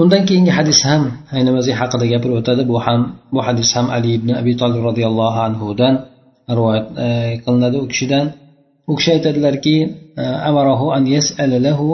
Undan 0.00 0.22
keyingi 0.28 0.52
hadis 0.58 0.80
ham 0.88 1.02
aynimazi 1.36 1.72
haqida 1.80 2.04
gapirib 2.12 2.36
o'tadi 2.40 2.62
bu 2.70 2.76
ham 2.86 3.00
bu 3.34 3.40
hadis 3.46 3.68
ham 3.76 3.86
ali 3.96 4.10
ibn 4.18 4.28
abi 4.40 4.52
tolib 4.60 4.80
roziyallohu 4.88 5.38
anhudan 5.48 5.94
rivoyat 6.58 6.86
e, 7.04 7.08
qilinadi 7.44 7.76
u 7.84 7.86
kishidan 7.92 8.26
u 8.90 8.92
kishi 8.98 9.10
aytadilarki 9.16 9.76
e, 10.20 10.22
amarahu 10.48 10.86
an 10.96 11.04
yas'ala 11.16 11.56
lahu 11.66 11.86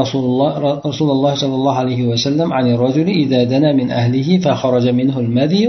rasululloh 0.00 0.50
rasululloh 0.88 1.32
sollallohu 1.42 1.78
alayhi 1.84 2.04
vasallam 2.12 2.48
عن 2.58 2.66
الرجل 2.74 3.08
إذا 3.24 3.40
دنا 3.52 3.70
من 3.80 3.88
أهله 4.00 4.28
فخرج 4.44 4.86
منه 5.00 5.16
المذي 5.24 5.64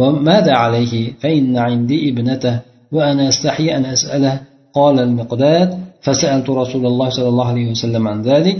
وماذا 0.00 0.54
عليه 0.64 0.94
فإن 1.22 1.56
عندي 1.66 1.98
ابنته 2.10 2.54
وأنا 2.94 3.28
أستحي 3.32 3.66
أن 3.76 3.84
أسأله 3.96 4.34
قال 4.78 4.96
المقداد 5.06 5.68
فسألت 6.04 6.48
رسول 6.62 6.84
الله 6.86 7.08
صلى 7.16 7.28
الله 7.28 7.46
عليه 7.52 7.66
وسلم 7.70 8.02
عن 8.08 8.18
ذلك 8.22 8.58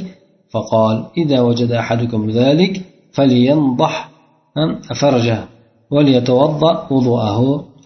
فقال 0.54 1.06
إذا 1.18 1.42
وجد 1.42 1.72
أحدكم 1.72 2.30
ذلك 2.30 2.74
فلينضح 3.12 3.94
فرجه 5.02 5.40
وليتوضأ 5.92 6.88
وضوءه 6.92 7.40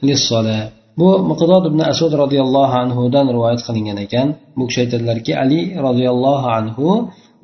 للصلاة 0.04 0.70
bu 1.00 1.10
miqdod 1.32 1.63
ibn 1.72 1.80
asud 1.92 2.12
roziyallohu 2.24 2.75
anhudan 2.84 3.25
rivoyat 3.36 3.62
qilingan 3.68 3.98
ekan 4.06 4.28
bu 4.58 4.63
kishi 4.68 4.80
aytadilarki 4.84 5.32
ali 5.44 5.60
roziyallohu 5.88 6.48
anhu 6.58 6.88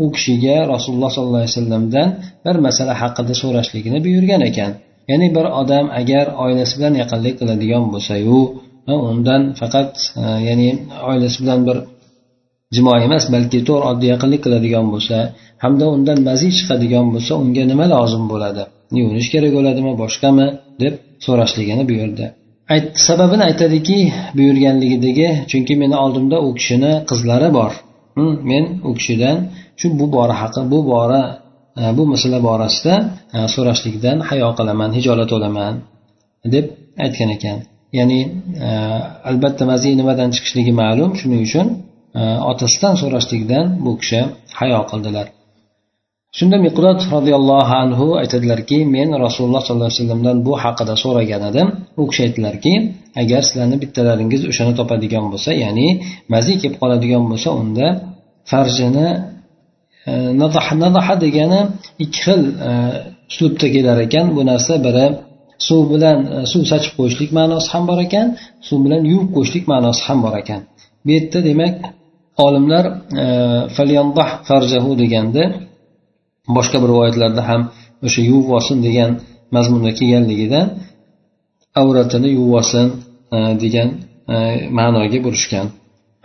u 0.03 0.05
kishiga 0.15 0.57
rasululloh 0.73 1.09
sollallohu 1.15 1.41
alayhi 1.41 1.55
vasallamdan 1.55 2.07
bir 2.45 2.55
masala 2.67 2.93
haqida 3.01 3.33
so'rashligini 3.41 3.99
buyurgan 4.05 4.41
ekan 4.49 4.71
ya'ni 5.11 5.27
bir 5.35 5.45
odam 5.61 5.85
agar 5.99 6.25
oilasi 6.43 6.73
bilan 6.77 6.93
yaqinlik 7.01 7.35
qiladigan 7.39 7.83
bo'lsayu 7.93 8.39
undan 9.11 9.41
faqat 9.59 9.91
e, 10.21 10.23
ya'ni 10.47 10.69
oilasi 11.09 11.37
bilan 11.43 11.59
bir 11.67 11.77
jimo 12.76 12.92
emas 13.06 13.24
balki 13.34 13.58
to'g'ri 13.68 13.84
oddiy 13.90 14.08
yaqinlik 14.14 14.40
qiladigan 14.44 14.86
bo'lsa 14.94 15.16
hamda 15.64 15.84
undan 15.94 16.18
mazi 16.28 16.48
chiqadigan 16.58 17.06
bo'lsa 17.14 17.32
unga 17.42 17.64
nima 17.70 17.86
lozim 17.94 18.24
bo'ladi? 18.32 18.62
Yuvinish 18.98 19.28
kerak 19.34 19.52
bo'ladimi 19.58 19.92
boshqami? 20.02 20.46
deb 20.82 20.94
so'rashligini 21.26 21.84
buyurdi. 21.90 22.24
Sababini 23.08 23.42
aytadiki 23.50 23.98
buyurganligidagi 24.38 25.28
chunki 25.50 25.74
meni 25.82 25.96
oldimda 26.04 26.36
u 26.46 26.48
kishini 26.58 26.92
qizlari 27.10 27.48
bor. 27.58 27.72
Men 28.50 28.64
u 28.88 28.90
kishidan 28.98 29.36
shu 29.80 29.86
bu 30.00 30.06
bora 30.16 30.34
haqi 30.42 30.62
bu 30.72 30.78
bora 30.92 31.22
e, 31.80 31.82
bu 31.96 32.02
masala 32.12 32.38
borasida 32.48 32.94
e, 33.36 33.38
so'rashlikdan 33.54 34.18
hayo 34.28 34.48
qilaman 34.58 34.90
hijolat 34.98 35.30
olaman 35.36 35.74
deb 36.54 36.66
aytgan 37.04 37.30
ekan. 37.36 37.58
Ya'ni 37.98 38.20
e, 38.66 38.68
albatta 39.30 39.62
maziy 39.72 39.92
nimadan 40.00 40.28
chiqishligi 40.34 40.72
ma'lum 40.82 41.10
shuning 41.20 41.42
uchun 41.48 41.66
otasidan 42.50 42.94
so'rashlikdan 43.02 43.64
bu 43.84 43.92
kishi 44.00 44.20
hayo 44.58 44.80
qildilar. 44.90 45.26
Shunda 46.38 46.56
miqdod 46.66 46.98
roziyallohu 47.14 47.74
anhu 47.84 48.06
aytadilarki 48.22 48.78
men 48.96 49.08
rasululloh 49.24 49.62
sollallohu 49.66 49.90
alayhi 49.90 50.02
vasallamdan 50.02 50.36
bu 50.46 50.52
haqida 50.62 50.94
so'ragan 51.04 51.42
edim. 51.50 51.68
U 52.00 52.02
kishi 52.10 52.20
aytdilarki 52.26 52.72
agar 53.22 53.40
sizlarni 53.48 53.76
bittalaringiz 53.82 54.42
o'shani 54.50 54.72
topadigan 54.80 55.24
bo'lsa 55.32 55.50
ya'ni 55.64 55.88
mazi 56.32 56.52
kelib 56.62 56.76
qoladigan 56.82 57.22
bo'lsa 57.30 57.48
unda 57.62 57.86
farjini 58.50 59.08
e, 60.10 60.12
nadaha 60.82 61.14
degani 61.24 61.60
ikki 62.04 62.18
xil 62.26 62.42
e, 62.68 62.70
uslubda 63.30 63.66
kelar 63.74 63.98
ekan. 64.06 64.26
Bu 64.36 64.42
narsa 64.50 64.74
biri 64.86 65.06
suv 65.68 65.82
bilan 65.92 66.18
e, 66.34 66.36
suv 66.52 66.62
sachib 66.72 66.92
qo'yishlik 66.98 67.30
ma'nosi 67.38 67.68
ham 67.74 67.84
bor 67.90 67.98
ekan 68.06 68.26
suv 68.68 68.78
bilan 68.84 69.02
yuvib 69.12 69.30
qo'yishlik 69.36 69.64
ma'nosi 69.72 70.02
ham 70.08 70.18
bor 70.24 70.34
ekan. 70.42 70.60
Bu 71.04 71.10
yerda 71.16 71.40
demak 71.50 71.74
olimlar 72.46 72.84
e, 73.24 73.26
farjahu 74.48 74.90
deganda 75.02 75.42
boshqa 76.56 76.76
bir 76.82 76.88
rivoyatlarda 76.92 77.42
ham 77.50 77.62
o'sha 78.06 78.20
yuvvosin 78.32 78.78
degan 78.86 79.10
mazmunda 79.56 79.90
kelganligidan 79.98 80.66
avratini 81.80 82.28
yuvib 82.36 82.54
olsin 82.60 82.86
e, 83.36 83.38
degan 83.64 83.88
e, 84.34 84.36
ma'noga 84.78 85.18
burishgan 85.26 85.66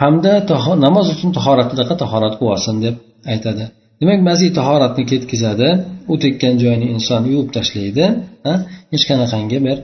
hamda 0.04 0.32
namoz 0.86 1.08
uchun 1.16 1.30
tahoratdaqa 1.38 1.94
tahorat 2.04 2.34
qilib 2.40 2.78
deb 2.86 2.96
aytadi. 3.34 3.64
Demak 4.02 4.20
maziy 4.30 4.52
tahoratni 4.60 5.04
ketkazadi 5.12 5.70
u 6.12 6.14
tekkan 6.24 6.54
joyni 6.64 6.88
inson 6.96 7.22
yuvib 7.32 7.50
tashlaydi 7.58 8.06
hech 8.94 9.04
qanaqangi 9.10 9.60
bir 9.68 9.78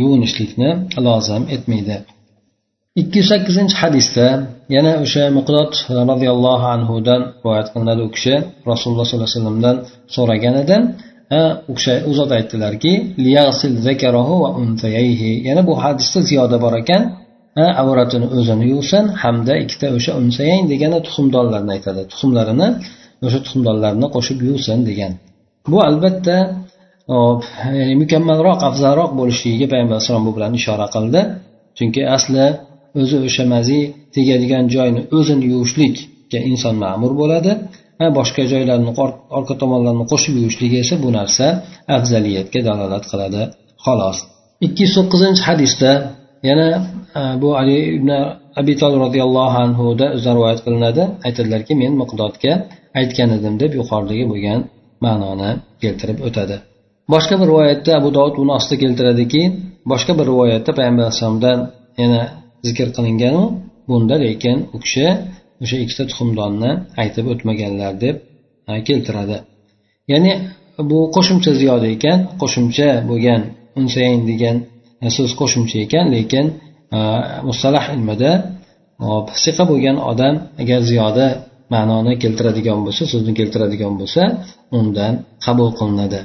yuvinishlikni 0.00 0.70
lozim 1.06 1.42
etmaydi. 1.56 1.96
Ikki 3.00 3.18
yuz 3.20 3.28
sakkizinchi 3.32 3.76
hadisda 3.82 4.26
yana 4.76 4.92
o'sha 5.04 5.24
muqdod 5.36 5.72
roziyallohu 6.10 6.66
anhudan 6.76 7.20
rivoyat 7.42 7.68
qilinadi. 7.74 8.00
U 8.08 8.10
kishi 8.16 8.34
rasululloh 8.70 9.04
sollallohu 9.06 9.28
alayhi 9.28 9.38
vasallamdan 9.38 9.76
so'ragan 10.16 10.54
edi 10.62 10.76
u 11.70 11.72
kishi 11.78 11.94
u 12.10 12.12
zot 12.18 12.30
aytdilarki 12.38 12.92
yana 15.48 15.62
bu 15.68 15.74
hadisda 15.84 16.20
ziyoda 16.28 16.56
bor 16.64 16.74
ekan. 16.82 17.02
Avratini 17.82 18.26
o'zini 18.36 18.64
yuvsin 18.72 19.04
hamda 19.22 19.54
ikkita 19.62 19.86
o'sha 19.96 20.12
unsayayn 20.20 20.64
degani 20.72 20.98
tuxumdonlarni 21.06 21.70
aytadi. 21.76 22.00
Tuxumlarini 22.10 22.68
o'sha 23.26 23.38
tuxumdonlarni 23.44 24.06
qo'shib 24.14 24.38
yuvsin 24.48 24.78
degan. 24.88 25.12
Bu 25.72 25.78
albatta 25.88 26.36
ya'ni 27.78 27.94
e, 27.94 28.00
mukammalroq 28.02 28.58
afzalroq 28.68 29.10
bo'lishligiga 29.20 29.66
payg'ambar 29.72 29.94
alayhissalom 29.96 30.24
bu 30.28 30.32
bilan 30.36 30.52
ishora 30.60 30.86
qildi. 30.94 31.20
Chunki 31.78 32.02
asli 32.16 32.44
o'zi 33.00 33.16
o'sha 33.26 33.44
mazi 33.54 33.78
tegadigan 34.14 34.64
joyni 34.74 35.02
o'zini 35.16 35.44
yuvishlikka 35.52 36.38
inson 36.50 36.74
ma'mur 36.84 37.12
bo'ladi. 37.20 37.52
Boshqa 38.18 38.42
joylarni 38.52 38.90
orqa 39.38 39.54
tomonlarni 39.62 40.04
qo'shib 40.12 40.34
yuvishligi 40.40 40.76
esa 40.84 40.94
bu 41.04 41.08
narsa 41.18 41.46
afzaliyatga 41.96 42.60
dalolat 42.68 43.04
qiladi. 43.10 43.42
Xolos. 43.84 44.18
Ikki 44.66 44.80
yuz 44.84 44.92
to'qqizinchi 44.98 45.42
hadisda 45.48 45.90
yana 46.48 46.68
bu 47.42 47.48
ali 47.60 47.76
ibn 47.98 48.10
abi 48.60 48.72
tol 48.80 48.92
roziyallohu 49.04 49.56
anhuda 49.66 50.06
o'zidan 50.14 50.34
rivoyat 50.38 50.60
qilinadi. 50.66 51.02
Aytadilarki 51.26 51.72
men 51.82 51.92
miqdodga 52.02 52.52
aytgan 53.00 53.28
edim 53.36 53.54
deb 53.62 53.72
yuqoridagi 53.80 54.24
bo'lgan 54.32 54.60
ma'noni 55.04 55.50
keltirib 55.82 56.18
o'tadi. 56.28 56.56
Boshqa 57.14 57.34
bir 57.40 57.46
rivoyatda 57.52 57.90
abu 58.00 58.08
dovud 58.16 58.36
uni 58.42 58.52
ostida 58.58 58.76
keltiradiki 58.84 59.42
boshqa 59.92 60.12
bir 60.18 60.26
rivoyatda 60.32 60.70
payg'ambar 60.78 61.02
alayhissalomdan 61.04 61.58
yana 62.02 62.20
zikr 62.66 62.88
qilinganu 62.96 63.44
bunda 63.88 64.16
lekin 64.24 64.56
u 64.74 64.76
kishi 64.84 65.06
o'sha 65.62 65.76
ikkita 65.84 66.04
tuxumdonni 66.10 66.70
aytib 67.02 67.24
o'tmaganlar 67.32 67.92
deb 68.04 68.16
keltiradi. 68.88 69.36
Ya'ni 70.12 70.32
bu 70.90 70.98
qo'shimcha 71.16 71.52
ziyoda 71.60 71.86
ekan 71.96 72.18
qo'shimcha 72.40 72.88
bo'lgan 73.10 73.40
unsayn 73.80 74.20
degan 74.30 74.56
so'z 75.16 75.30
qo'shimcha 75.40 75.76
ekan 75.86 76.06
lekin 76.16 76.46
mustalah 77.48 77.84
ilmida 77.94 78.32
siqa 79.44 79.64
bo'lgan 79.70 79.96
odam 80.10 80.34
agar 80.62 80.80
ziyoda 80.90 81.26
ma'noni 81.74 82.14
keltiradigan 82.22 82.78
bo'lsa 82.86 83.02
so'zni 83.12 83.32
keltiradigan 83.38 83.92
bo'lsa 84.00 84.22
undan 84.78 85.12
qabul 85.44 85.68
qilinadi. 85.78 86.20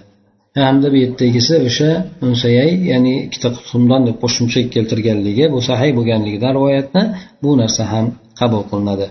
hamda 0.66 0.86
bu 0.92 0.96
yerdagisi 1.04 1.54
o'sha 1.68 1.90
unsayay 2.26 2.70
ya'ni 2.90 3.14
ikkita 3.26 3.48
tuxumdon 3.56 4.02
deb 4.08 4.16
qo'shimcha 4.22 4.60
keltirganligi 4.74 5.44
bu 5.54 5.58
sahiy 5.68 5.92
bo'lganligidan 5.98 6.52
rivoyatni 6.58 7.02
bu 7.42 7.50
narsa 7.60 7.82
ham 7.92 8.06
qabul 8.40 8.62
qilinadi 8.70 9.06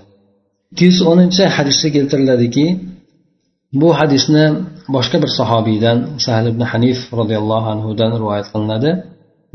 ikki 0.71 0.83
yuz 0.89 0.99
o'ninchi 1.11 1.43
hadisda 1.55 1.87
keltiriladiki 1.95 2.65
bu 3.81 3.89
hadisni 3.99 4.45
boshqa 4.95 5.17
bir 5.23 5.31
sahobiydan 5.39 5.97
sahl 6.25 6.45
ibn 6.53 6.61
hanif 6.71 6.99
roziyallohu 7.19 7.67
anhudan 7.73 8.11
rivoyat 8.21 8.47
qilinadi 8.53 8.91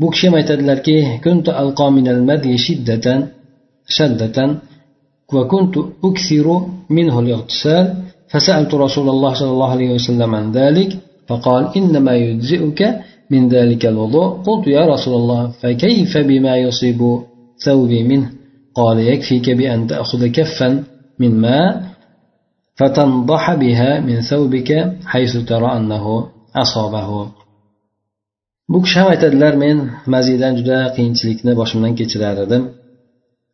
bu 0.01 0.07
kishi 0.13 0.25
ham 0.27 0.35
aytadilarki 0.41 0.97
kuntu 1.25 1.49
alqo 1.61 1.85
minal 1.97 2.21
madyi 2.29 2.55
shiddatan 2.65 3.19
shaddatan 3.97 4.49
وكنت 5.33 5.75
أكثر 6.03 6.47
منه 6.89 7.15
الاغتسال 7.19 7.85
فسألت 8.31 8.71
رسول 8.85 9.07
الله 9.09 9.31
صلى 9.33 9.51
الله 9.55 9.69
عليه 9.75 9.89
وسلم 9.97 10.35
عن 10.35 10.51
ذلك 10.51 10.91
فقال 11.27 11.63
إنما 11.77 12.13
يجزئك 12.15 12.81
من 13.31 13.49
ذلك 13.49 13.85
الوضوء 13.85 14.27
قلت 14.47 14.67
يا 14.67 14.83
رسول 14.93 15.13
الله 15.21 15.47
فكيف 15.61 16.17
بما 16.17 16.57
يصيب 16.57 17.01
ثوبي 17.65 18.03
منه 18.03 18.31
قال 18.75 18.97
يكفيك 18.99 19.49
بأن 19.49 19.87
تأخذ 19.87 20.27
كفا 20.27 20.83
من 21.19 21.41
ماء 21.41 21.83
فتنضح 22.75 23.53
بها 23.53 23.99
من 23.99 24.21
ثوبك 24.21 24.69
حيث 25.05 25.37
ترى 25.37 25.77
أنه 25.77 26.05
أصابه 26.55 27.09
bu 28.69 28.77
kishi 28.83 28.99
ham 28.99 29.07
aytadilar 29.13 29.53
men 29.63 29.77
maziydan 30.13 30.53
juda 30.59 30.77
qiyinchilikni 30.95 31.51
boshimdan 31.61 31.93
kechirar 31.99 32.37
edim 32.45 32.63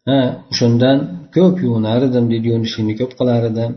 ha 0.08 0.20
o'shandan 0.52 0.98
ko'p 1.36 1.56
yuvinar 1.66 2.02
edim 2.10 2.26
deydi 2.32 2.48
yuvinishlikni 2.52 2.94
ko'p 3.00 3.12
qilar 3.20 3.42
edim 3.52 3.72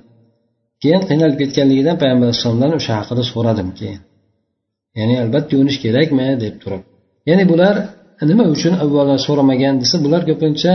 keyin 0.84 1.02
qiynalib 1.10 1.38
ketganligidan 1.42 1.96
payg'ambar 2.02 2.26
alayhissalomdan 2.28 2.72
o'sha 2.80 2.94
haqida 3.00 3.24
so'radim 3.32 3.70
keyin 3.80 4.02
ya'ni 5.00 5.16
albatta 5.24 5.52
yuvinish 5.56 5.80
kerakmi 5.86 6.28
deb 6.44 6.56
turib. 6.62 6.82
Ya'ni 7.30 7.46
bular 7.52 7.76
nima 8.30 8.46
uchun 8.56 8.74
avvalo 8.84 9.16
so'ramagan 9.28 9.76
desa 9.84 9.96
bular 10.06 10.22
ko'pincha 10.30 10.74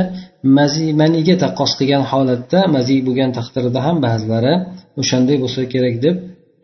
mazi 0.56 0.86
maniga 1.00 1.34
taqqos 1.44 1.72
qilgan 1.78 2.04
holatda 2.10 2.60
mazi 2.76 2.96
bo'lgan 3.06 3.30
taqdirda 3.38 3.80
ham 3.86 3.96
ba'zilari 4.06 4.54
o'shanday 5.00 5.36
bo'lsa 5.42 5.60
kerak 5.74 5.94
deb 6.04 6.14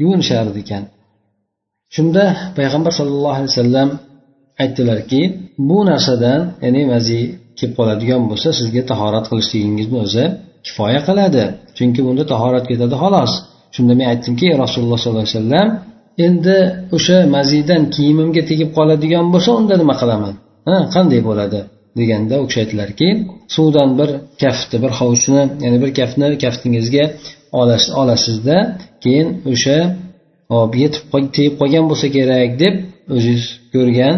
yuvinishardi 0.02 0.58
ekan. 0.64 0.82
Shunda 1.94 2.24
payg'ambar 2.58 2.92
sollallohu 2.98 3.36
alayhi 3.38 3.52
vasallam 3.54 3.88
aytdilarki 4.62 5.20
bu 5.68 5.78
narsadan 5.90 6.40
ya'ni 6.64 6.82
mazi 6.92 7.20
kelib 7.58 7.74
qoladigan 7.78 8.22
bo'lsa 8.30 8.48
sizga 8.58 8.82
tahorat 8.90 9.24
qilishligingizni 9.30 9.98
o'zi 10.06 10.24
kifoya 10.66 11.00
qiladi. 11.08 11.44
Chunki 11.76 12.00
bunda 12.06 12.24
tahorat 12.32 12.64
ketadi 12.70 12.96
xolos. 13.02 13.32
Shunda 13.74 13.92
men 13.98 14.06
aytdimki 14.12 14.46
rasululloh 14.62 14.98
sollallohu 15.02 15.26
alayhi 15.26 15.38
vasallam 15.40 15.68
endi 16.26 16.56
o'sha 16.96 17.18
mazidan 17.36 17.82
kiyimimga 17.94 18.42
tegib 18.50 18.70
qoladigan 18.78 19.24
bo'lsa 19.34 19.50
unda 19.60 19.74
nima 19.82 19.94
qilaman? 20.00 20.34
Ha 20.68 20.76
qanday 20.94 21.20
bo'ladi? 21.30 21.60
deganda 21.98 22.34
u 22.42 22.46
kishi 22.48 22.60
aytdilarki 22.62 23.08
suvdan 23.54 23.90
bir 23.98 24.10
kaftni 24.42 24.76
bir 24.84 24.92
hovuchni 24.98 25.42
ya'ni 25.64 25.78
bir 25.82 25.90
kaftni 25.98 26.26
kaftingizga 26.44 27.04
olasizda 28.00 28.56
keyin 29.04 29.28
o'sha 29.52 29.78
hop 30.54 30.72
yetib 30.82 31.04
tegib 31.36 31.54
qolgan 31.60 31.84
bo'lsa 31.90 32.06
kerak 32.16 32.50
deb 32.62 32.74
o'zingiz 33.14 33.46
ko'rgan 33.74 34.16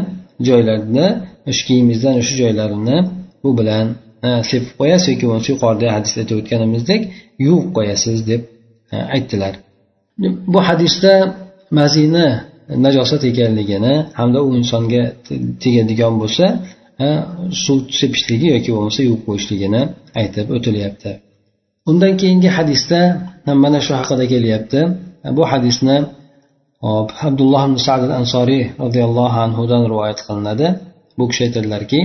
joylarni 0.49 1.07
o'sha 1.51 1.63
kiyimingizdan 1.69 2.15
o'sha 2.21 2.35
joylarini 2.43 2.97
bu 3.43 3.51
bilan 3.59 3.87
sepib 4.51 4.73
qo'yasiz 4.81 5.09
yoki 5.13 5.25
bo'lmasa 5.29 5.49
yuqorida 5.55 5.87
hadisda 5.97 6.19
aytib 6.23 6.37
o'tganimizdek 6.41 7.03
yuvib 7.47 7.69
qo'yasiz 7.77 8.19
deb 8.31 8.43
aytdilar. 9.17 9.55
Bu 10.53 10.61
hadisda 10.69 11.13
mazini 11.79 12.29
najosat 12.85 13.23
ekanligini 13.31 13.95
hamda 14.19 14.39
u 14.47 14.49
insonga 14.61 15.03
tegadigan 15.63 16.15
bo'lsa 16.23 16.47
suv 17.65 17.79
sepishligi 18.01 18.47
yoki 18.55 18.71
bo'lmasa 18.77 19.01
yuvib 19.07 19.23
qo'yishligini 19.29 19.83
aytib 20.21 20.47
o'tilyapti. 20.57 21.11
Undan 21.91 22.13
keyingi 22.21 22.51
hadisda 22.59 23.01
mana 23.65 23.81
shu 23.87 23.93
haqida 24.01 24.25
kelyapti. 24.33 24.81
Bu 25.37 25.43
hadisni 25.53 25.97
hop 26.87 27.09
abdulloh 27.29 27.63
ibn 27.69 27.79
sad 27.87 28.01
al 28.07 28.13
ansoriy 28.21 28.65
roziyallohu 28.85 29.39
anhudan 29.47 29.83
rivoyat 29.93 30.19
qilinadi. 30.27 30.67
Bu 31.19 31.25
kishi 31.31 31.43
aytadilarki 31.47 32.01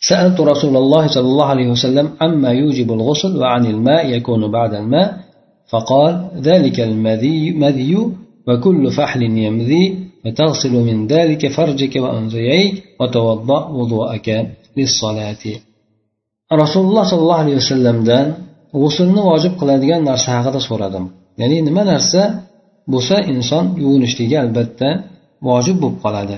سألت 0.00 0.40
رسول 0.40 0.76
الله 0.76 1.06
صلى 1.06 1.28
الله 1.28 1.46
عليه 1.46 1.68
وسلم 1.68 2.10
عما 2.20 2.50
يوجب 2.50 2.92
الغسل 2.92 3.36
وعن 3.36 3.66
الماء 3.66 4.06
يكون 4.06 4.50
بعد 4.50 4.74
الماء 4.74 5.18
فقال 5.68 6.30
ذلك 6.36 6.80
المذي 6.80 7.96
وكل 8.48 8.90
فحل 8.90 9.22
يمذي 9.22 9.84
فتغسل 10.24 10.72
من 10.72 11.06
ذلك 11.06 11.48
فرجك 11.48 11.96
وأنثيك 11.96 12.74
وتوضأ 13.00 13.68
وضوءك 13.68 14.28
للصلاة. 14.76 15.44
رسول 16.52 16.84
الله 16.86 17.04
صلى 17.10 17.20
الله 17.20 17.36
عليه 17.44 17.56
وسلم 17.56 18.04
دان 18.04 18.34
g'usulni 18.80 19.22
vojib 19.30 19.52
qiladigan 19.60 20.02
narsa 20.10 20.28
haqida 20.36 20.60
so'radim. 20.68 21.04
Ya'ni 21.40 21.58
nima 21.68 21.82
narsa 21.92 22.22
bo'lsa 22.92 23.16
inson 23.32 23.64
yuvinishligi 23.82 24.36
albatta 24.44 24.88
vojib 25.48 25.76
bo'lib 25.82 25.98
qoladi. 26.04 26.36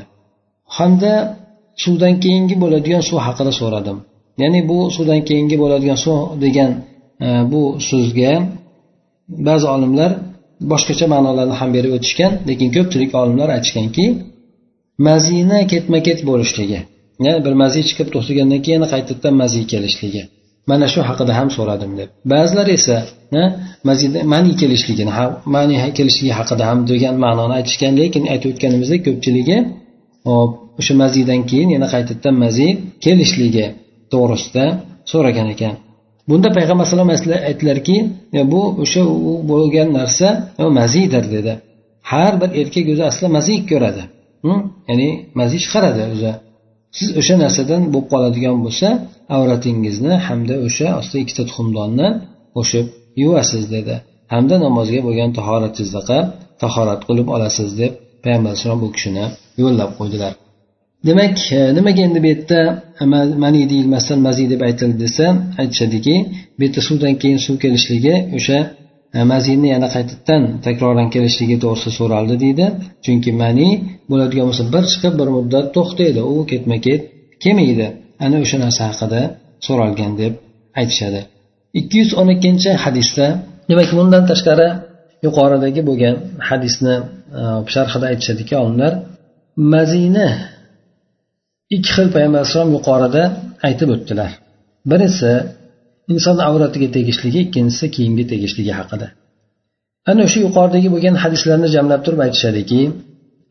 Hamda 0.76 1.12
suvdan 1.82 2.14
keyingi 2.24 2.56
bo'ladigan 2.62 3.02
suv 3.08 3.18
haqida 3.26 3.52
so'radim. 3.60 3.96
Ya'ni 4.42 4.60
bu 4.70 4.78
suvdan 4.96 5.20
keyingi 5.28 5.56
bo'ladigan 5.62 5.98
suv 6.04 6.16
degan 6.44 6.70
e, 7.26 7.28
bu 7.52 7.62
so'zga 7.88 8.32
ba'zi 9.48 9.66
olimlar 9.74 10.10
boshqacha 10.72 11.06
ma'nolarni 11.14 11.54
ham 11.60 11.70
berib 11.76 11.92
o'tishgan 11.96 12.32
lekin 12.48 12.68
ko'pchilik 12.76 13.10
olimlar 13.20 13.48
aytishganki 13.56 14.04
mazina 15.08 15.58
ketma 15.72 15.98
ket 16.06 16.20
bo'lishligi 16.30 16.80
ya'ni 17.26 17.40
bir 17.46 17.54
mazi 17.62 17.80
chiqib 17.88 18.08
to'xtagandan 18.14 18.60
keyin 18.66 18.84
qaytadan 18.92 19.34
mazi 19.42 19.60
kelishligi. 19.72 20.22
Mana 20.70 20.86
shu 20.92 21.00
haqida 21.08 21.32
ham 21.38 21.48
so'radim 21.56 21.92
deb. 21.98 22.08
Ba'zilar 22.32 22.66
esa 22.78 22.96
mazida 23.88 24.18
mani 24.34 24.52
kelishligini 24.60 25.12
mani 25.54 25.76
kelishligi 25.98 26.32
haqida 26.40 26.64
ham 26.70 26.78
degan 26.92 27.14
ma'noni 27.24 27.54
aytishgan 27.58 27.92
lekin 28.00 28.22
aytib 28.32 28.48
o'tganimizdek 28.52 29.00
ko'pchiligi 29.06 29.56
hop 30.28 30.50
o'sha 30.80 30.94
maziydan 31.02 31.40
keyin 31.50 31.68
yana 31.76 31.88
qaytadan 31.94 32.34
maziy 32.44 32.70
kelishligi 33.04 33.66
to'g'risida 34.12 34.64
so'ragan 35.12 35.48
ekan. 35.54 35.74
Bunda 36.28 36.48
payg'ambar 36.56 36.84
alayhisalom 36.86 37.10
aytdilarki 37.50 37.96
bu 38.52 38.62
o'sha 38.82 39.02
u 39.30 39.32
bo'lgan 39.50 39.88
narsa 39.98 40.28
maziydir 40.80 41.24
dedi. 41.36 41.52
Har 42.10 42.32
bir 42.40 42.50
erkak 42.60 42.86
o'zi 42.92 43.04
asli 43.10 43.26
maziy 43.36 43.58
ko'radi. 43.70 44.02
Hm? 44.44 44.60
Ya'ni 44.88 45.08
maziy 45.40 45.60
chiqaradi 45.64 46.02
o'zi. 46.14 46.32
Siz 46.98 47.08
o'sha 47.20 47.34
narsadan 47.44 47.82
bo'lib 47.94 48.08
qoladigan 48.12 48.56
bo'lsa 48.64 48.88
avratingizni 49.36 50.14
hamda 50.26 50.54
o'sha 50.66 50.88
ostida 51.00 51.18
ikkita 51.24 51.42
tuxumdonni 51.48 52.08
qo'shib 52.56 52.86
yuvasiz 53.22 53.64
dedi. 53.74 53.94
Hamda 54.32 54.56
namozga 54.64 55.00
bo'lgan 55.06 55.30
tahoratingizga 55.38 56.18
tahorat 56.62 57.00
qilib 57.08 57.28
olasiz 57.36 57.70
deb 57.80 57.92
payg'ambar 58.28 58.50
alayhissalom 58.50 58.80
bu 58.84 58.88
kishini 58.96 59.24
yo'llab 59.62 59.90
qo'ydilar. 59.98 60.32
Demak 61.08 61.36
nimaga 61.78 62.02
endi 62.08 62.18
bu 62.24 62.28
yerda 62.32 62.60
mani 63.44 63.62
deyilmasdan 63.72 64.18
maziy 64.26 64.46
deb 64.52 64.60
aytildi 64.68 64.98
desa 65.04 65.26
aytishadiki 65.60 66.14
bu 66.56 66.60
yerda 66.64 66.80
suvdan 66.88 67.14
keyin 67.22 67.40
suv 67.46 67.56
kelishligi 67.64 68.14
o'sha 68.38 68.58
e, 69.16 69.18
mazini 69.22 69.28
maziyni 69.32 69.68
yana 69.74 69.88
qaytadan 69.94 70.42
takroran 70.66 71.08
kelishligi 71.14 71.56
to'g'risida 71.64 71.92
so'raldi 71.98 72.34
deydi. 72.44 72.66
Chunki 73.04 73.30
mani 73.42 73.68
bo'ladigan 74.10 74.46
bo'lsa 74.50 74.64
bir 74.74 74.84
chiqib 74.92 75.14
bir 75.20 75.28
muddat 75.36 75.66
to'xtaydi 75.76 76.20
u 76.32 76.36
ketma 76.50 76.76
ket 76.86 77.00
kelmaydi 77.42 77.86
ana 78.24 78.36
o'sha 78.44 78.56
narsa 78.64 78.82
haqida 78.90 79.20
so'ralgan 79.66 80.12
deb 80.22 80.32
aytishadi. 80.80 81.20
Ikki 81.80 81.96
yuz 82.02 82.10
o'n 82.20 82.28
ikkinchi 82.34 82.70
hadisda 82.84 83.26
demak 83.70 83.88
bundan 83.98 84.22
tashqari 84.30 84.68
yuqoridagi 85.26 85.80
bo'lgan 85.88 86.14
hadisni 86.48 86.94
Э, 87.36 87.40
sharhida 87.74 88.06
aytishadiki 88.12 88.54
olimlar 88.62 88.92
mazina 89.74 90.28
ikki 91.74 91.90
xil 91.96 92.08
payg'ambar 92.14 92.38
alayhissalom 92.40 92.70
yuqorida 92.76 93.22
aytib 93.68 93.88
o'tdilar. 93.94 94.30
Birisi 94.90 95.32
inson 96.12 96.36
avratiga 96.48 96.88
tegishligi 96.96 97.38
ikkinchisi 97.46 97.86
kiyimga 97.94 98.24
tegishligi 98.32 98.72
haqida. 98.78 99.06
Ana 100.10 100.20
o'sha 100.26 100.38
yuqoridagi 100.46 100.88
bo'lgan 100.94 101.16
hadislarni 101.22 101.68
jamlab 101.76 102.00
turib 102.06 102.20
aytishadiki 102.26 102.80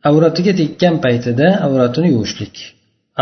avratiga 0.09 0.53
tekkan 0.61 0.95
paytida 1.05 1.47
avratini 1.67 2.07
yuvishlik. 2.15 2.55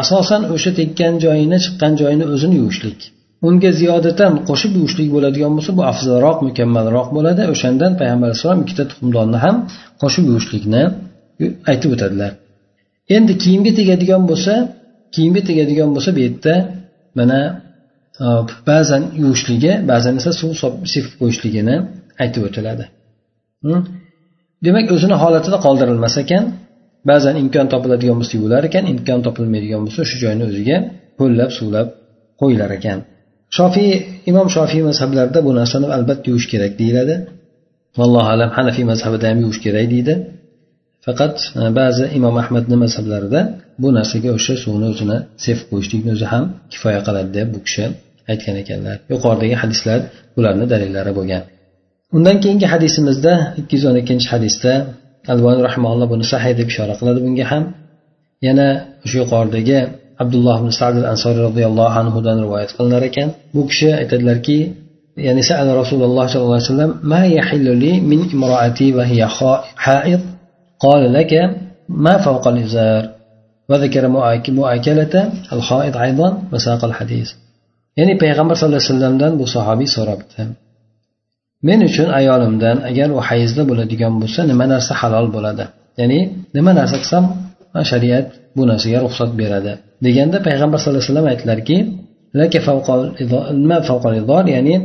Asosan 0.01 0.41
o'sha 0.55 0.71
tekkan 0.79 1.13
joyini 1.25 1.57
chiqqan 1.65 1.93
joyini 2.01 2.25
o'zini 2.33 2.55
yuvishlik. 2.61 2.99
Unga 3.47 3.71
ziyodatan 3.79 4.31
qo'shib 4.49 4.71
yuvishlik 4.77 5.09
bo'ladigan 5.15 5.51
bo'lsa 5.57 5.71
bu 5.77 5.83
afzalroq 5.91 6.37
mukammalroq 6.47 7.07
bo'ladi. 7.17 7.41
O'shandan 7.53 7.91
payg'ambar 7.99 8.27
alayhissalom 8.29 8.59
ikkita 8.65 8.83
tuxumdonni 8.91 9.37
ham 9.45 9.55
qo'shib 10.01 10.23
yuvishlikni 10.31 10.83
aytib 11.71 11.89
o'tadilar. 11.95 12.31
Endi 13.15 13.33
kiyimga 13.43 13.71
tegadigan 13.79 14.23
bo'lsa 14.29 14.53
kiyimga 15.15 15.41
tegadigan 15.49 15.89
bo'lsa 15.95 16.09
bu 16.15 16.19
yerda 16.25 16.53
mana 17.19 17.39
e, 18.23 18.25
ba'zan 18.69 19.03
yuvishligi 19.21 19.71
ba'zan 19.91 20.13
esa 20.19 20.31
suv 20.41 20.51
sepib 20.93 21.13
qo'yishligini 21.21 21.75
aytib 22.23 22.41
o'tiladi. 22.47 22.83
Demak 24.65 24.85
o'zini 24.95 25.15
holatida 25.23 25.57
qoldirilmas 25.65 26.15
ekan. 26.23 26.43
Ba'zan 27.09 27.35
imkon 27.43 27.67
topiladigan 27.73 28.15
bo'lsa 28.19 28.33
yuvilar 28.37 28.61
ekan 28.69 28.83
imkon 28.93 29.19
topilmaydigan 29.27 29.81
bo'lsa 29.85 30.01
shu 30.09 30.15
joyni 30.23 30.43
o'ziga 30.49 30.77
ho'llab 31.19 31.49
suvlab 31.57 31.87
qo'yilar 32.41 32.71
ekan. 32.79 32.99
Shofiy 33.57 33.91
imom 34.29 34.47
shofiy 34.55 34.81
mazhablarida 34.89 35.39
bu 35.47 35.51
narsani 35.59 35.87
albatta 35.97 36.27
yuvish 36.31 36.47
kerak 36.53 36.73
deyiladi. 36.81 37.15
Vallohu 37.99 38.27
alam 38.35 38.49
hanafiy 38.57 38.85
mazhabida 38.91 39.25
ham 39.31 39.39
yuvish 39.43 39.59
kerak 39.65 39.87
deydi. 39.93 40.13
Faqat 41.05 41.35
e, 41.61 41.63
ba'zi 41.79 42.05
imom 42.17 42.35
ahmadni 42.43 42.75
mazhablarida 42.83 43.39
bu 43.81 43.87
narsaga 43.97 44.29
o'sha 44.37 44.53
suvni 44.63 44.85
o'zini 44.93 45.17
sepib 45.45 45.65
qo'yishlikni 45.71 46.11
o'zi 46.15 46.25
ham 46.33 46.43
kifoya 46.71 47.01
qiladi 47.07 47.29
deb 47.37 47.47
bu 47.55 47.59
kishi 47.65 47.85
aytgan 48.31 48.55
ekanlar. 48.63 48.95
Yuqoridagi 49.13 49.55
hadislar 49.61 49.99
bularni 50.35 50.65
dalillari 50.73 51.11
bo'lgan. 51.19 51.43
Undan 52.15 52.37
keyingi 52.43 52.67
hadisimizda 52.73 53.33
ikki 53.59 53.73
yuz 53.77 53.85
o'n 53.89 53.97
ikkinchi 54.01 54.27
hadisda 54.33 54.71
alboniy 55.33 55.63
rahmaulloh 55.69 56.07
buni 56.13 56.25
sahiy 56.33 56.53
deb 56.59 56.67
ishora 56.73 56.93
qiladi 56.99 57.19
bunga 57.25 57.45
ham. 57.51 57.63
Yana 58.47 58.67
o'sha 59.05 59.17
yuqoridagi 59.21 59.77
abdulloh 60.23 60.55
ibn 60.61 60.71
sad 60.79 60.95
ansoriy 61.13 61.43
roziyallohu 61.49 61.95
anhudan 62.01 62.37
rivoyat 62.45 62.71
qilinar 62.77 63.03
ekan. 63.09 63.27
Bu 63.55 63.61
kishi 63.69 63.89
aytadilarki 64.01 64.57
ya'ni 65.27 65.41
sal 65.49 65.67
rasululloh 65.81 66.25
sollallohu 66.31 66.57
alayhi 66.57 66.69
vasallam 66.71 66.91
ma 67.11 67.21
yahilluli 67.37 67.91
min 68.11 68.19
imroati 68.35 68.87
va 68.97 69.03
hiya 69.11 69.27
haid? 69.85 70.21
Qala 70.83 71.07
laka 71.17 71.41
ma 72.05 72.13
fawqa 72.25 72.47
al-izar? 72.53 73.03
Va 73.69 73.75
zakara 73.83 74.07
muakalata 74.59 75.21
al-haid 75.55 75.93
aydan 76.05 76.33
va 76.51 76.57
hadis. 76.99 77.29
ya'ni 77.99 78.13
payg'ambar 78.23 78.55
sallallohu 78.57 78.81
alayhi 78.81 78.91
vasallamdan 78.93 79.31
bu 79.39 79.45
sahobiy 79.55 79.89
so'rabdi. 79.95 80.41
Men 81.67 81.79
uchun 81.89 82.07
ayolimdan 82.19 82.77
agar 82.89 83.09
u 83.17 83.19
hayzda 83.27 83.61
bo'ladigan 83.69 84.13
bo'lsa 84.21 84.41
nima 84.51 84.65
narsa 84.73 84.93
halol 85.01 85.27
bo'ladi? 85.35 85.65
Ya'ni 85.99 86.19
nima 86.57 86.71
narsa 86.79 86.95
qilsam 87.01 87.23
shariat 87.91 88.25
bu 88.57 88.63
narsaga 88.71 88.99
ruxsat 89.05 89.31
beradi. 89.41 89.71
Deganda 90.05 90.37
payg'ambar 90.47 90.77
sallallohu 90.79 91.01
alayhi 91.01 91.11
vasallam 91.11 91.27
aytdilarki 91.33 91.77
ya'ni 94.55 94.75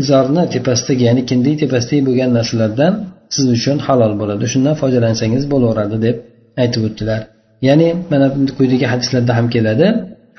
izorni 0.00 0.42
tepasidagi 0.54 1.02
ya'ni 1.08 1.22
kindik 1.30 1.54
tepasidagi 1.62 2.02
bo'lgan 2.08 2.30
narsalardan 2.38 2.92
siz 3.34 3.46
uchun 3.56 3.76
halol 3.86 4.12
bo'ladi. 4.20 4.44
Shundan 4.52 4.74
foydalansangiz 4.82 5.44
bo'laveradi 5.52 5.96
deb 6.06 6.16
aytib 6.62 6.82
o'tdilar. 6.88 7.20
Ya'ni 7.68 7.88
mana 8.12 8.26
quyidagi 8.58 8.86
hadislarda 8.92 9.32
ham 9.38 9.46
keladi. 9.54 9.86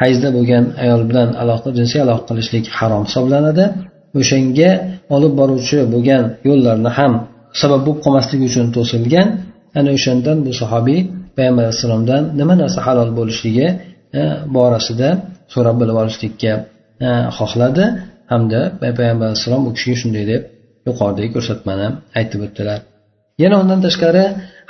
Hayzda 0.02 0.30
bo'lgan 0.38 0.64
ayol 0.84 1.02
bilan 1.10 1.30
aloqa 1.42 1.70
jinsiy 1.78 2.00
aloqa 2.06 2.24
qilishlik 2.30 2.66
harom 2.78 3.04
hisoblanadi. 3.08 3.66
O'shanga 4.20 4.72
olib 5.16 5.34
boruvchi 5.40 5.78
bo'lgan 5.94 6.24
yo'llarni 6.48 6.92
ham 6.98 7.14
sabab 7.62 7.82
bo'lib 7.86 8.00
qolmasligi 8.06 8.46
uchun 8.52 8.68
to'silgan 8.76 9.28
ana 9.80 9.90
o'shandan 9.98 10.38
bu 10.46 10.52
sahobiy 10.62 11.00
payg'ambar 11.40 11.64
alayhissalomdan 11.68 12.24
nima 12.40 12.56
narsa 12.62 12.80
halol 12.88 13.12
bo'lishligi 13.20 13.68
e, 14.20 14.22
borasida 14.56 15.10
so'rab 15.54 15.76
bilib 15.82 15.98
olishlikka 16.04 16.54
e, 17.08 17.10
xohladi. 17.38 17.84
Hamda 18.32 18.60
payg'ambar 18.82 19.26
alayhissalom 19.30 19.64
u 19.70 19.72
kishiga 19.76 19.98
shunday 20.02 20.26
deb 20.32 20.42
yuqoridagi 20.88 21.30
ko'rsatmani 21.36 21.88
aytib 22.20 22.40
o'tdilar. 22.48 22.80
Yana 23.44 23.56
undan 23.64 23.80
tashqari 23.86 24.24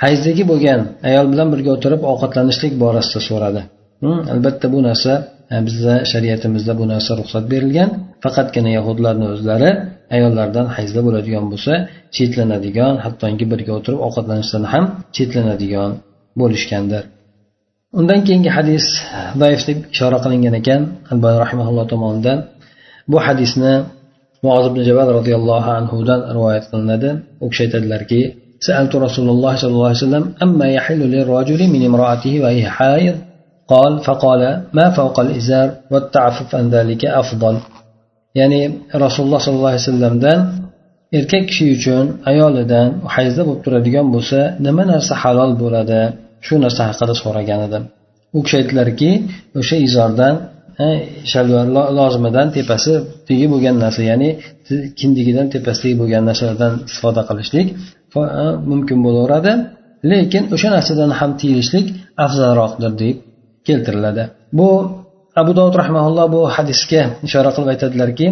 hayzdagi 0.04 0.44
bo'lgan 0.50 0.80
ayol 1.10 1.26
bilan 1.32 1.48
birga 1.52 1.70
o'tirib 1.76 2.02
ovqatlanishlik 2.12 2.72
borasida 2.84 3.20
so'radi. 3.28 3.62
Hmm, 4.02 4.20
albatta 4.34 4.66
bu 4.74 4.78
narsa 4.88 5.12
e, 5.52 5.56
bizda 5.66 5.94
bizni 5.96 5.96
shariatimizda 6.12 6.72
bu 6.80 6.84
narsa 6.92 7.10
ruxsat 7.20 7.44
berilgan. 7.52 7.90
Faqatgina 8.24 8.70
yahudlarni 8.78 9.26
o'zlari 9.34 9.70
ayollardan 10.16 10.66
hayzda 10.76 11.00
bo'ladigan 11.06 11.44
bo'lsa 11.52 11.72
chetlanadigan 12.16 12.94
hattoki 13.04 13.44
birga 13.52 13.72
o'tirib 13.78 14.00
ovqatlanishdan 14.06 14.64
ham 14.72 14.84
chetlanadigan 15.16 15.90
bo'lishgandir 16.39 17.03
undan 17.99 18.19
keyingi 18.27 18.51
hadis 18.57 18.85
zaif 19.41 19.61
deb 19.69 19.77
ishora 19.93 20.17
qilingan 20.23 20.53
ekan 20.61 20.81
albani 21.11 21.37
rahimaulloh 21.43 21.85
tomonidan 21.93 22.37
bu 23.11 23.17
hadisni 23.25 23.73
muoz 24.45 24.65
ibn 24.71 24.79
jabal 24.89 25.07
roziyallohu 25.19 25.69
anhudan 25.79 26.19
rivoyat 26.35 26.65
qilinadi 26.71 27.09
u 27.43 27.45
kishi 27.51 27.61
aytadilarki 27.65 28.21
سألت 28.67 28.93
رسول 29.07 29.27
الله 29.35 29.53
صلى 29.61 29.73
الله 29.75 29.89
عليه 29.91 30.05
وسلم 30.05 30.23
أما 30.45 30.67
يحل 30.77 31.01
للرجل 31.15 31.61
من 31.73 31.81
امرأته 31.89 32.33
وهي 32.43 32.63
حائض 32.77 33.15
قال 33.73 33.91
فقال 34.07 34.41
ما 34.77 34.85
فوق 34.97 35.15
الإزار 35.25 35.67
والتعفف 35.91 36.49
عن 36.59 36.65
ذلك 36.75 37.01
أفضل 37.21 37.55
ya'ni 38.39 38.61
rasululloh 39.05 39.39
sollallohu 39.45 39.71
alayhi 39.73 39.85
vasallamdan 39.87 40.39
erkak 41.17 41.43
kishi 41.49 41.65
uchun 41.75 42.05
ayolidan 42.31 42.87
hayzda 43.15 43.41
bo'lib 43.47 43.61
turadigan 43.65 44.07
bo'lsa 44.15 44.39
nima 44.65 44.83
narsa 44.91 45.13
halol 45.23 45.51
bo'ladi 45.63 46.01
Shu 46.46 46.54
narsa 46.64 46.80
haqida 46.90 47.14
so'ragan 47.22 47.60
edim. 47.68 47.82
U 48.36 48.38
kishi 48.44 48.56
aytdilarki 48.60 49.10
o'sha 49.60 49.76
izordan 49.88 50.34
shalvar 51.32 51.66
lozimidan 51.98 52.48
tepasi 52.56 52.92
tegi 53.28 53.46
bo'lgan 53.52 53.76
narsa 53.84 54.02
ya'ni 54.10 54.30
kindigidan 55.00 55.46
tepasidagi 55.54 55.94
bo'lgan 56.00 56.22
narsalardan 56.30 56.72
istifoda 56.88 57.22
qilishlik 57.28 57.66
mumkin 58.70 58.98
bo'laveradi. 59.06 59.52
Lekin 60.10 60.42
o'sha 60.54 60.68
narsadan 60.76 61.10
ham 61.18 61.30
tiyilishlik 61.40 61.86
afzalroqdir 62.24 62.92
deb 63.02 63.16
keltiriladi. 63.66 64.22
Bu 64.58 64.68
abu 65.40 65.52
dovud 65.58 65.74
rahmaulloh 65.82 66.26
bu 66.36 66.40
hadisga 66.56 67.02
ishora 67.26 67.50
qilib 67.56 67.68
aytadilarki 67.74 68.26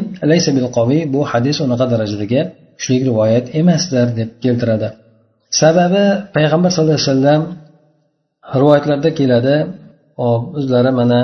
bu 1.15 1.21
hadis 1.33 1.57
unaqa 1.67 1.87
darajadagi 1.93 2.41
kuchli 2.79 2.97
rivoyat 3.09 3.47
emasdir 3.61 4.07
deb 4.19 4.31
keltiradi. 4.45 4.89
Sababi 5.61 6.05
payg'ambar 6.37 6.71
sallallohu 6.75 6.99
alayhi 7.01 7.11
vasallam 7.13 7.43
rivoyatlarda 8.57 9.11
keladi 9.19 9.55
hop 10.21 10.43
o'zlari 10.59 10.91
mana 11.01 11.21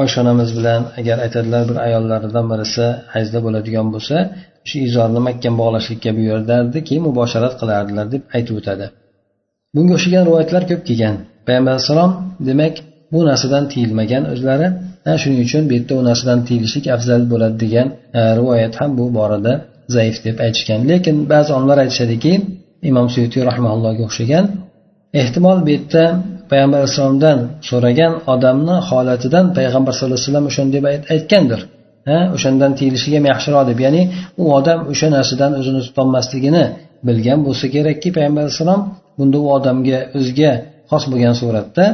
oysha 0.00 0.18
onamiz 0.24 0.50
bilan 0.58 0.82
agar 1.00 1.16
aytadilar 1.24 1.62
bir 1.70 1.76
ayollaridan 1.86 2.46
birisi 2.52 2.84
hayzda 3.14 3.38
bo'ladigan 3.44 3.86
bo'lsa 3.94 4.16
shu 4.68 4.76
izorni 4.88 5.20
mahkam 5.28 5.54
bog'lashlikka 5.62 6.10
buyurardi 6.18 6.78
keyin 6.88 7.02
mubosharat 7.08 7.54
qilardilar 7.60 8.06
deb 8.14 8.22
aytib 8.36 8.54
o'tadi. 8.60 8.86
Bunga 9.74 9.92
o'xshagan 9.96 10.22
rivoyatlar 10.28 10.62
ko'p 10.70 10.82
kelgan. 10.88 11.14
Payg'ambar 11.46 11.72
alayhissalom 11.74 12.12
demak 12.48 12.74
bu 13.12 13.20
narsadan 13.28 13.64
tiyilmagan 13.72 14.24
o'zlari 14.32 14.66
shuning 15.22 15.40
uchun 15.46 15.62
bu 15.68 15.72
yerda 15.76 15.94
u 16.00 16.02
narsadan 16.08 16.40
tiyilishlik 16.48 16.86
afzal 16.94 17.22
bo'ladi 17.32 17.56
degan 17.64 17.88
e, 18.18 18.20
rivoyat 18.38 18.74
ham 18.80 18.90
bu 18.98 19.04
borada 19.18 19.52
zaif 19.94 20.16
deb 20.26 20.36
aytishgan. 20.44 20.80
Lekin 20.90 21.16
ba'zi 21.32 21.50
olimlar 21.56 21.78
aytishadiki 21.84 22.32
imom 22.90 23.06
suyutiy 23.14 23.42
rahmaullohga 23.50 24.02
o'xshagan 24.08 24.44
ehtimol 25.20 25.58
bu 25.66 25.70
yerda 25.74 26.04
payg'ambar 26.50 26.78
alayhissalomdan 26.80 27.38
so'ragan 27.68 28.12
odamni 28.34 28.76
holatidan 28.88 29.46
payg'ambar 29.58 29.92
sallallohu 29.94 30.18
alayhi 30.18 30.28
vasallam 30.28 30.46
o'shani 30.50 30.70
deb 30.76 30.84
aytgandir. 31.14 31.60
Ha 32.08 32.18
o'shandan 32.36 32.72
tiyilishiga 32.78 33.16
ham 33.18 33.26
yaxshiroq 33.32 33.64
deb. 33.70 33.78
Ya'ni 33.86 34.02
u 34.42 34.44
odam 34.58 34.80
o'sha 34.92 35.08
narsadan 35.16 35.52
o'zini 35.60 35.80
tutolmasligini 35.86 36.64
bilgan 37.08 37.38
bo'lsa 37.46 37.66
kerakki 37.74 38.08
payg'ambar 38.16 38.42
alayhissalom 38.44 38.80
bunda 39.18 39.36
u 39.44 39.46
odamga 39.56 39.98
o'ziga 40.18 40.52
xos 40.90 41.04
bo'lgan 41.12 41.34
suratda 41.40 41.84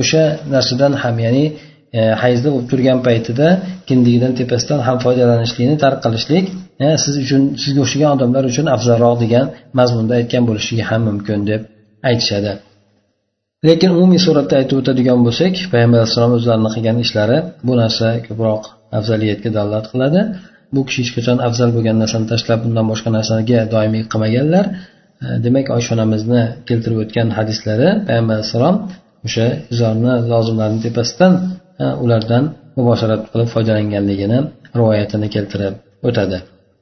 o'sha 0.00 0.22
narsadan 0.54 0.92
ham 1.02 1.16
ya'ni 1.26 1.44
e, 1.98 2.00
hayzda 2.22 2.48
bo'lib 2.52 2.68
turgan 2.72 2.98
paytida 3.08 3.46
kindigidan 3.88 4.32
tepasidan 4.40 4.80
ham 4.86 4.96
foydalanishlikni 5.04 5.76
tark 5.84 5.98
qilishlik 6.04 6.44
e, 6.84 6.86
siz 7.04 7.14
uchun 7.24 7.42
sizga 7.62 7.80
o'xshagan 7.84 8.10
odamlar 8.16 8.42
uchun 8.52 8.66
afzalroq 8.76 9.16
degan 9.24 9.46
mazmunda 9.78 10.12
aytgan 10.20 10.42
bo'lishligi 10.48 10.84
ham 10.90 11.00
mumkin 11.08 11.40
deb 11.50 11.62
aytishadi. 12.08 12.52
Lekin 13.68 13.90
umumiy 13.96 14.20
suratda 14.26 14.54
aytib 14.60 14.76
o'tadigan 14.80 15.20
bo'lsak 15.26 15.54
payg'ambar 15.72 15.98
alayhissalom 16.00 16.32
o'zlarini 16.38 16.70
qilgan 16.74 16.98
ishlari 17.04 17.38
bu 17.66 17.72
narsa 17.82 18.06
ko'proq 18.26 18.62
afzaliyatga 18.98 19.50
dalolat 19.56 19.86
qiladi. 19.92 20.20
Bu 20.74 20.80
kishi 20.86 21.00
hech 21.02 21.12
qachon 21.16 21.38
afzal 21.46 21.70
bo'lgan 21.76 21.96
narsani 22.02 22.26
tashlab 22.32 22.60
bundan 22.64 22.86
boshqa 22.92 23.10
narsaga 23.16 23.60
doimiy 23.74 24.02
qilmaganlar. 24.12 24.64
Demak 25.44 25.66
oysha 25.76 25.90
onamizni 25.96 26.42
keltirib 26.68 26.98
o'tgan 27.04 27.28
hadislari 27.38 27.88
payg'ambar 28.06 28.34
alayhissalom 28.36 28.76
o'sha 29.26 29.46
izorni 29.74 30.12
lozimlarni 30.32 30.80
tepasidan 30.86 31.32
ulardan 32.04 32.44
mubosharat 32.78 33.22
qilib 33.32 33.48
foydalanganligini 33.54 34.38
rivoyatini 34.78 35.28
keltirib 35.34 35.74
o'tadi. 36.08 36.38